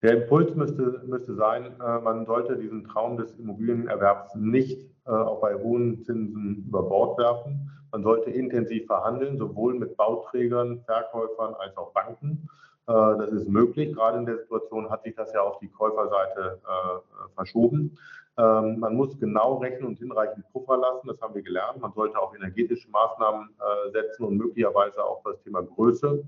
Der 0.02 0.24
Impuls 0.24 0.54
müsste, 0.56 1.04
müsste 1.08 1.36
sein, 1.36 1.80
äh, 1.80 2.00
man 2.00 2.26
sollte 2.26 2.58
diesen 2.58 2.84
Traum 2.84 3.18
des 3.18 3.34
Immobilienerwerbs 3.36 4.36
nicht 4.36 4.95
auch 5.06 5.40
bei 5.42 5.56
hohen 5.56 6.04
Zinsen 6.04 6.66
über 6.68 6.84
Bord 6.84 7.18
werfen. 7.18 7.72
Man 7.92 8.04
sollte 8.04 8.30
intensiv 8.30 8.88
verhandeln, 8.88 9.38
sowohl 9.38 9.76
mit 9.76 9.96
Bauträgern, 9.96 10.82
Verkäufern 10.86 11.54
als 11.60 11.78
auch 11.78 11.94
Banken. 11.94 12.50
Äh, 12.88 13.18
das 13.18 13.32
ist 13.32 13.48
möglich. 13.48 13.94
Gerade 13.94 14.20
in 14.20 14.26
der 14.26 14.38
Situation 14.38 14.90
hat 14.90 15.04
sich 15.04 15.16
das 15.16 15.34
ja 15.34 15.42
auf 15.42 15.60
die 15.60 15.70
Käuferseite 15.70 16.60
äh, 16.62 17.00
verschoben. 17.36 17.98
Ähm, 18.38 18.80
man 18.80 18.96
muss 18.96 19.18
genau 19.20 19.58
rechnen 19.58 19.88
und 19.88 19.98
hinreichend 19.98 20.46
Puffer 20.52 20.78
lassen. 20.78 21.08
Das 21.08 21.22
haben 21.22 21.34
wir 21.36 21.42
gelernt. 21.42 21.80
Man 21.80 21.94
sollte 21.94 22.20
auch 22.20 22.36
energetische 22.36 22.90
Maßnahmen 22.90 23.50
setzen 23.94 24.26
und 24.26 24.38
möglicherweise 24.38 25.04
auch 25.04 25.22
das 25.24 25.42
Thema 25.42 25.62
Größe 25.62 26.24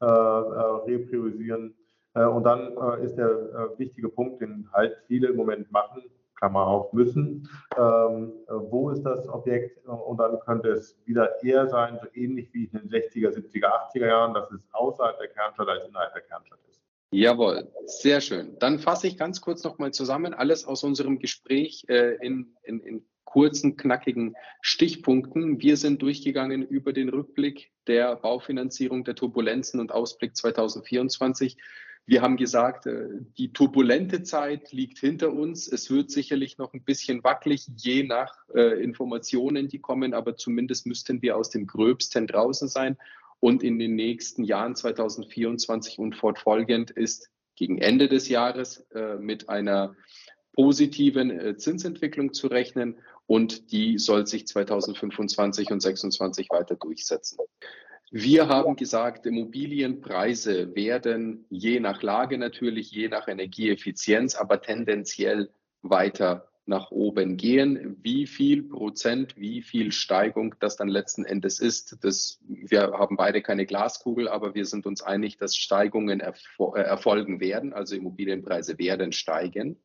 repriorisieren. 0.00 1.74
Und 2.14 2.44
dann 2.44 2.76
ist 3.02 3.16
der 3.16 3.76
wichtige 3.76 4.08
Punkt, 4.08 4.40
den 4.40 4.68
halt 4.72 4.96
viele 5.08 5.28
im 5.28 5.36
Moment 5.36 5.72
machen, 5.72 6.02
Klammer 6.38 6.66
auf, 6.66 6.92
müssen. 6.92 7.48
Ähm, 7.76 8.32
wo 8.48 8.90
ist 8.90 9.02
das 9.02 9.28
Objekt? 9.28 9.86
Und 9.86 10.18
dann 10.18 10.38
könnte 10.40 10.70
es 10.70 10.96
wieder 11.04 11.42
eher 11.42 11.68
sein, 11.68 11.98
so 12.00 12.08
ähnlich 12.14 12.48
wie 12.52 12.64
in 12.64 12.78
den 12.78 12.90
60er, 12.90 13.30
70er, 13.30 13.66
80er 13.92 14.06
Jahren, 14.06 14.34
dass 14.34 14.50
es 14.50 14.60
außerhalb 14.72 15.18
der 15.18 15.28
Kernstadt 15.28 15.68
als 15.68 15.86
innerhalb 15.86 16.12
der 16.12 16.22
Kernstadt 16.22 16.58
ist. 16.68 16.80
Jawohl, 17.10 17.66
sehr 17.86 18.20
schön. 18.20 18.56
Dann 18.58 18.78
fasse 18.78 19.06
ich 19.06 19.16
ganz 19.16 19.40
kurz 19.40 19.64
nochmal 19.64 19.92
zusammen 19.92 20.34
alles 20.34 20.66
aus 20.66 20.84
unserem 20.84 21.18
Gespräch 21.18 21.84
äh, 21.88 22.16
in, 22.16 22.54
in, 22.62 22.80
in 22.80 23.06
kurzen, 23.24 23.76
knackigen 23.76 24.36
Stichpunkten. 24.60 25.60
Wir 25.60 25.76
sind 25.76 26.02
durchgegangen 26.02 26.62
über 26.62 26.92
den 26.92 27.08
Rückblick 27.08 27.72
der 27.86 28.16
Baufinanzierung, 28.16 29.04
der 29.04 29.14
Turbulenzen 29.14 29.80
und 29.80 29.92
Ausblick 29.92 30.36
2024. 30.36 31.56
Wir 32.08 32.22
haben 32.22 32.38
gesagt, 32.38 32.86
äh, 32.86 33.06
die 33.36 33.52
turbulente 33.52 34.22
Zeit 34.22 34.72
liegt 34.72 34.96
hinter 34.96 35.30
uns. 35.30 35.70
Es 35.70 35.90
wird 35.90 36.10
sicherlich 36.10 36.56
noch 36.56 36.72
ein 36.72 36.82
bisschen 36.82 37.22
wackelig, 37.22 37.66
je 37.76 38.02
nach 38.02 38.34
äh, 38.54 38.82
Informationen, 38.82 39.68
die 39.68 39.78
kommen, 39.78 40.14
aber 40.14 40.34
zumindest 40.34 40.86
müssten 40.86 41.20
wir 41.20 41.36
aus 41.36 41.50
dem 41.50 41.66
Gröbsten 41.66 42.26
draußen 42.26 42.66
sein 42.66 42.96
und 43.40 43.62
in 43.62 43.78
den 43.78 43.94
nächsten 43.94 44.42
Jahren 44.42 44.74
2024 44.74 45.98
und 45.98 46.16
fortfolgend 46.16 46.90
ist 46.90 47.28
gegen 47.56 47.76
Ende 47.76 48.08
des 48.08 48.30
Jahres 48.30 48.86
äh, 48.94 49.16
mit 49.16 49.50
einer 49.50 49.94
positiven 50.54 51.58
Zinsentwicklung 51.58 52.32
zu 52.32 52.48
rechnen 52.48 52.96
und 53.26 53.70
die 53.70 53.98
soll 53.98 54.26
sich 54.26 54.46
2025 54.46 55.70
und 55.70 55.80
2026 55.80 56.48
weiter 56.50 56.74
durchsetzen. 56.74 57.38
Wir 58.10 58.48
haben 58.48 58.76
gesagt, 58.76 59.26
Immobilienpreise 59.26 60.74
werden 60.74 61.44
je 61.50 61.78
nach 61.78 62.02
Lage 62.02 62.38
natürlich, 62.38 62.90
je 62.90 63.08
nach 63.08 63.28
Energieeffizienz, 63.28 64.34
aber 64.34 64.62
tendenziell 64.62 65.50
weiter 65.82 66.48
nach 66.64 66.90
oben 66.90 67.36
gehen. 67.36 67.96
Wie 68.02 68.26
viel 68.26 68.62
Prozent, 68.62 69.36
wie 69.36 69.62
viel 69.62 69.92
Steigung 69.92 70.54
das 70.60 70.76
dann 70.76 70.88
letzten 70.88 71.24
Endes 71.24 71.60
ist, 71.60 71.98
das, 72.02 72.40
wir 72.46 72.92
haben 72.92 73.16
beide 73.16 73.42
keine 73.42 73.66
Glaskugel, 73.66 74.28
aber 74.28 74.54
wir 74.54 74.64
sind 74.64 74.86
uns 74.86 75.02
einig, 75.02 75.38
dass 75.38 75.56
Steigungen 75.56 76.20
erfol 76.20 76.78
äh, 76.78 76.82
erfolgen 76.82 77.40
werden, 77.40 77.72
also 77.72 77.96
Immobilienpreise 77.96 78.78
werden 78.78 79.12
steigen. 79.12 79.80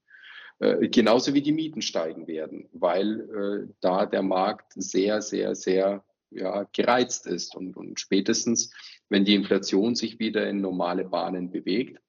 Äh, 0.59 0.87
genauso 0.89 1.33
wie 1.33 1.41
die 1.41 1.53
Mieten 1.53 1.81
steigen 1.81 2.27
werden, 2.27 2.69
weil 2.73 3.65
äh, 3.67 3.73
da 3.81 4.05
der 4.05 4.21
Markt 4.21 4.73
sehr, 4.75 5.21
sehr, 5.21 5.55
sehr 5.55 6.03
ja, 6.35 6.67
gereizt 6.73 7.27
ist 7.27 7.55
und, 7.55 7.75
und 7.75 7.99
spätestens, 7.99 8.71
wenn 9.09 9.25
die 9.25 9.35
Inflation 9.35 9.95
sich 9.95 10.19
wieder 10.19 10.49
in 10.49 10.61
normale 10.61 11.05
Bahnen 11.05 11.51
bewegt, 11.51 11.99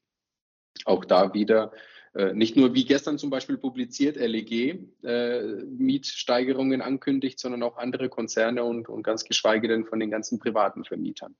auch 0.84 1.04
da 1.04 1.34
wieder 1.34 1.72
äh, 2.14 2.32
nicht 2.32 2.56
nur 2.56 2.74
wie 2.74 2.84
gestern 2.84 3.18
zum 3.18 3.30
Beispiel 3.30 3.58
publiziert, 3.58 4.16
LEG 4.16 4.78
äh, 5.02 5.42
Mietsteigerungen 5.64 6.80
ankündigt, 6.80 7.40
sondern 7.40 7.62
auch 7.62 7.76
andere 7.76 8.08
Konzerne 8.08 8.62
und, 8.64 8.88
und 8.88 9.02
ganz 9.02 9.24
geschweige 9.24 9.68
denn 9.68 9.84
von 9.84 9.98
den 9.98 10.10
ganzen 10.10 10.38
privaten 10.38 10.84
Vermietern. 10.84 11.34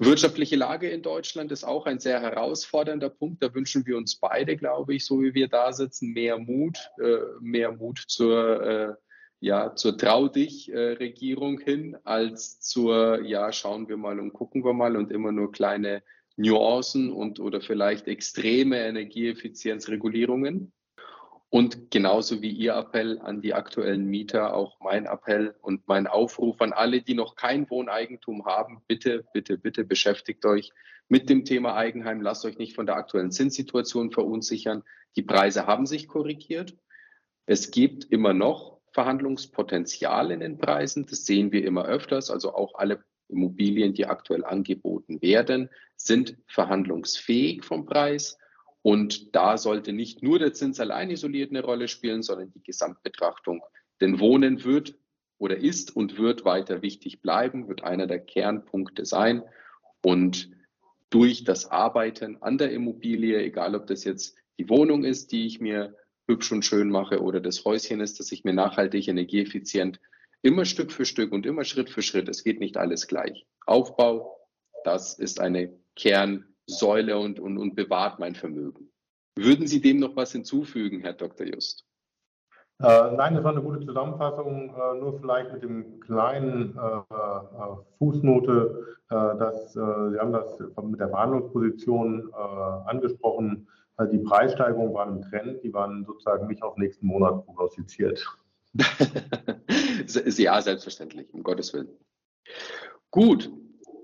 Wirtschaftliche 0.00 0.54
Lage 0.54 0.88
in 0.88 1.02
Deutschland 1.02 1.50
ist 1.50 1.64
auch 1.64 1.84
ein 1.86 1.98
sehr 1.98 2.20
herausfordernder 2.20 3.10
Punkt. 3.10 3.42
Da 3.42 3.52
wünschen 3.52 3.84
wir 3.84 3.96
uns 3.96 4.16
beide, 4.16 4.56
glaube 4.56 4.94
ich, 4.94 5.04
so 5.04 5.20
wie 5.20 5.34
wir 5.34 5.48
da 5.48 5.72
sitzen, 5.72 6.12
mehr 6.12 6.38
Mut, 6.38 6.90
äh, 7.02 7.18
mehr 7.40 7.72
Mut 7.72 8.04
zur, 8.06 8.62
äh, 8.62 8.94
ja, 9.40 9.74
zur 9.74 9.96
Trau 9.96 10.28
dich 10.28 10.72
äh, 10.72 10.92
Regierung 10.92 11.60
hin, 11.60 11.96
als 12.04 12.60
zur, 12.60 13.22
ja, 13.22 13.52
schauen 13.52 13.88
wir 13.88 13.96
mal 13.96 14.18
und 14.18 14.32
gucken 14.32 14.64
wir 14.64 14.72
mal 14.72 14.96
und 14.96 15.12
immer 15.12 15.32
nur 15.32 15.52
kleine 15.52 16.02
Nuancen 16.36 17.12
und 17.12 17.40
oder 17.40 17.60
vielleicht 17.60 18.08
extreme 18.08 18.78
Energieeffizienzregulierungen. 18.78 20.72
Und 21.50 21.90
genauso 21.90 22.42
wie 22.42 22.50
Ihr 22.50 22.74
Appell 22.74 23.20
an 23.20 23.40
die 23.40 23.54
aktuellen 23.54 24.04
Mieter, 24.04 24.54
auch 24.54 24.78
mein 24.80 25.06
Appell 25.06 25.54
und 25.62 25.88
mein 25.88 26.06
Aufruf 26.06 26.60
an 26.60 26.72
alle, 26.72 27.00
die 27.00 27.14
noch 27.14 27.36
kein 27.36 27.68
Wohneigentum 27.70 28.44
haben, 28.44 28.82
bitte, 28.86 29.24
bitte, 29.32 29.56
bitte 29.56 29.84
beschäftigt 29.84 30.44
euch 30.44 30.72
mit 31.08 31.30
dem 31.30 31.44
Thema 31.46 31.74
Eigenheim. 31.74 32.20
Lasst 32.20 32.44
euch 32.44 32.58
nicht 32.58 32.74
von 32.74 32.84
der 32.86 32.96
aktuellen 32.96 33.30
Zinssituation 33.30 34.10
verunsichern. 34.10 34.82
Die 35.16 35.22
Preise 35.22 35.66
haben 35.66 35.86
sich 35.86 36.06
korrigiert. 36.06 36.76
Es 37.46 37.70
gibt 37.70 38.04
immer 38.04 38.34
noch 38.34 38.77
Verhandlungspotenzial 38.92 40.30
in 40.30 40.40
den 40.40 40.58
Preisen. 40.58 41.06
Das 41.06 41.26
sehen 41.26 41.52
wir 41.52 41.64
immer 41.64 41.84
öfters. 41.84 42.30
Also 42.30 42.54
auch 42.54 42.74
alle 42.74 43.04
Immobilien, 43.28 43.92
die 43.92 44.06
aktuell 44.06 44.44
angeboten 44.44 45.20
werden, 45.20 45.68
sind 45.96 46.36
verhandlungsfähig 46.46 47.64
vom 47.64 47.86
Preis. 47.86 48.38
Und 48.82 49.34
da 49.34 49.58
sollte 49.58 49.92
nicht 49.92 50.22
nur 50.22 50.38
der 50.38 50.52
Zins 50.52 50.80
allein 50.80 51.10
isoliert 51.10 51.50
eine 51.50 51.62
Rolle 51.62 51.88
spielen, 51.88 52.22
sondern 52.22 52.52
die 52.52 52.62
Gesamtbetrachtung. 52.62 53.62
Denn 54.00 54.20
Wohnen 54.20 54.64
wird 54.64 54.96
oder 55.38 55.56
ist 55.56 55.94
und 55.94 56.18
wird 56.18 56.44
weiter 56.44 56.82
wichtig 56.82 57.20
bleiben, 57.20 57.68
wird 57.68 57.84
einer 57.84 58.06
der 58.06 58.20
Kernpunkte 58.20 59.04
sein. 59.04 59.42
Und 60.02 60.50
durch 61.10 61.44
das 61.44 61.70
Arbeiten 61.70 62.42
an 62.42 62.58
der 62.58 62.70
Immobilie, 62.70 63.40
egal 63.42 63.74
ob 63.74 63.86
das 63.86 64.04
jetzt 64.04 64.36
die 64.58 64.68
Wohnung 64.68 65.04
ist, 65.04 65.32
die 65.32 65.46
ich 65.46 65.60
mir 65.60 65.96
hübsch 66.28 66.52
und 66.52 66.64
schön 66.64 66.90
mache 66.90 67.22
oder 67.22 67.40
das 67.40 67.64
Häuschen 67.64 68.00
ist, 68.00 68.20
das 68.20 68.30
ich 68.32 68.44
mir 68.44 68.52
nachhaltig 68.52 69.08
energieeffizient 69.08 69.98
Immer 70.42 70.64
Stück 70.64 70.92
für 70.92 71.04
Stück 71.04 71.32
und 71.32 71.46
immer 71.46 71.64
Schritt 71.64 71.90
für 71.90 72.02
Schritt. 72.02 72.28
Es 72.28 72.44
geht 72.44 72.60
nicht 72.60 72.76
alles 72.76 73.08
gleich. 73.08 73.46
Aufbau, 73.66 74.38
das 74.84 75.18
ist 75.18 75.40
eine 75.40 75.72
Kernsäule 75.96 77.18
und, 77.18 77.40
und, 77.40 77.58
und 77.58 77.74
bewahrt 77.74 78.20
mein 78.20 78.36
Vermögen. 78.36 78.88
Würden 79.36 79.66
Sie 79.66 79.80
dem 79.80 79.98
noch 79.98 80.14
was 80.14 80.32
hinzufügen, 80.32 81.00
Herr 81.00 81.14
Dr. 81.14 81.46
Just? 81.46 81.84
Äh, 82.80 83.10
nein, 83.16 83.34
das 83.34 83.42
war 83.42 83.50
eine 83.50 83.62
gute 83.62 83.84
Zusammenfassung. 83.84 84.72
Äh, 84.74 85.00
nur 85.00 85.18
vielleicht 85.20 85.52
mit 85.52 85.64
dem 85.64 85.98
kleinen 86.00 86.78
äh, 86.78 86.98
äh 86.98 87.76
Fußnote, 87.98 88.96
äh, 89.10 89.14
dass 89.14 89.74
äh, 89.74 90.10
Sie 90.12 90.18
haben 90.20 90.32
das 90.32 90.60
mit 90.82 91.00
der 91.00 91.08
Verhandlungsposition 91.08 92.32
angesprochen. 92.32 93.66
Die 94.06 94.18
Preissteigerungen 94.18 94.94
waren 94.94 95.16
im 95.16 95.22
Trend, 95.22 95.62
die 95.62 95.72
waren 95.72 96.04
sozusagen 96.04 96.46
nicht 96.46 96.62
auf 96.62 96.76
nächsten 96.76 97.06
Monat 97.06 97.44
prognostiziert. 97.44 98.24
ja, 100.36 100.62
selbstverständlich, 100.62 101.32
um 101.32 101.42
Gottes 101.42 101.72
Willen. 101.72 101.88
Gut, 103.10 103.50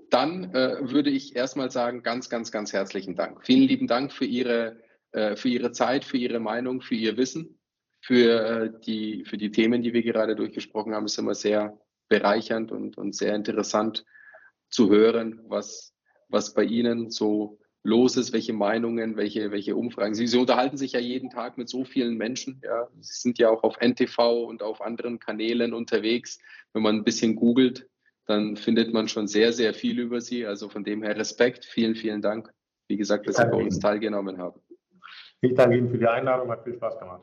dann 0.09 0.53
äh, 0.53 0.77
würde 0.81 1.09
ich 1.09 1.35
erstmal 1.35 1.71
sagen, 1.71 2.03
ganz, 2.03 2.29
ganz, 2.29 2.51
ganz 2.51 2.73
herzlichen 2.73 3.15
Dank. 3.15 3.45
Vielen 3.45 3.67
lieben 3.67 3.87
Dank 3.87 4.11
für 4.11 4.25
Ihre, 4.25 4.77
äh, 5.11 5.35
für 5.35 5.49
Ihre 5.49 5.71
Zeit, 5.71 6.03
für 6.03 6.17
Ihre 6.17 6.39
Meinung, 6.39 6.81
für 6.81 6.95
Ihr 6.95 7.17
Wissen, 7.17 7.59
für, 8.01 8.45
äh, 8.45 8.71
die, 8.85 9.23
für 9.25 9.37
die 9.37 9.51
Themen, 9.51 9.81
die 9.81 9.93
wir 9.93 10.03
gerade 10.03 10.35
durchgesprochen 10.35 10.93
haben. 10.93 11.05
Es 11.05 11.13
ist 11.13 11.19
immer 11.19 11.35
sehr 11.35 11.79
bereichernd 12.09 12.71
und, 12.71 12.97
und 12.97 13.15
sehr 13.15 13.35
interessant 13.35 14.05
zu 14.69 14.89
hören, 14.89 15.41
was, 15.47 15.93
was 16.27 16.53
bei 16.53 16.63
Ihnen 16.63 17.09
so 17.09 17.59
los 17.85 18.17
ist, 18.17 18.33
welche 18.33 18.51
Meinungen, 18.51 19.15
welche, 19.15 19.51
welche 19.51 19.75
Umfragen. 19.75 20.15
Sie, 20.15 20.27
Sie 20.27 20.37
unterhalten 20.37 20.75
sich 20.75 20.93
ja 20.93 20.99
jeden 20.99 21.29
Tag 21.29 21.57
mit 21.57 21.69
so 21.69 21.85
vielen 21.85 22.17
Menschen. 22.17 22.61
Ja. 22.63 22.87
Sie 22.99 23.21
sind 23.21 23.37
ja 23.37 23.49
auch 23.49 23.63
auf 23.63 23.77
NTV 23.79 24.45
und 24.47 24.63
auf 24.63 24.81
anderen 24.81 25.19
Kanälen 25.19 25.73
unterwegs. 25.73 26.39
Wenn 26.73 26.81
man 26.81 26.95
ein 26.95 27.03
bisschen 27.03 27.35
googelt, 27.35 27.87
dann 28.25 28.57
findet 28.57 28.91
man 28.91 29.07
schon 29.07 29.27
sehr, 29.27 29.53
sehr 29.53 29.73
viel 29.73 29.99
über 29.99 30.19
Sie. 30.19 30.45
Also 30.45 30.67
von 30.67 30.83
dem 30.83 31.03
her 31.03 31.15
Respekt. 31.15 31.63
Vielen, 31.63 31.95
vielen 31.95 32.21
Dank. 32.21 32.51
Wie 32.87 32.97
gesagt, 32.97 33.27
dass 33.27 33.37
Sie 33.37 33.45
bei 33.45 33.63
uns 33.63 33.79
teilgenommen 33.79 34.39
haben. 34.39 34.59
Ich 35.41 35.53
danke 35.53 35.77
Ihnen 35.77 35.89
für 35.89 35.99
die 35.99 36.07
Einladung. 36.07 36.49
Hat 36.49 36.63
viel 36.63 36.73
Spaß 36.73 36.97
gemacht. 36.97 37.21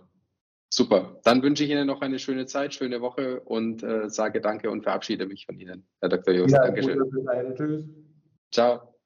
Super. 0.70 1.20
Dann 1.24 1.42
wünsche 1.42 1.64
ich 1.64 1.70
Ihnen 1.70 1.88
noch 1.88 2.00
eine 2.00 2.18
schöne 2.20 2.46
Zeit, 2.46 2.72
schöne 2.72 3.00
Woche 3.00 3.40
und 3.40 3.82
äh, 3.82 4.08
sage 4.08 4.40
Danke 4.40 4.70
und 4.70 4.82
verabschiede 4.84 5.26
mich 5.26 5.44
von 5.44 5.58
Ihnen, 5.58 5.86
Herr 6.00 6.08
Dr. 6.08 6.32
Jost. 6.32 6.54
Ja, 6.54 6.62
Dankeschön. 6.62 6.98
Gut, 6.98 7.56
Tschüss. 7.56 7.84
Ciao. 8.50 8.91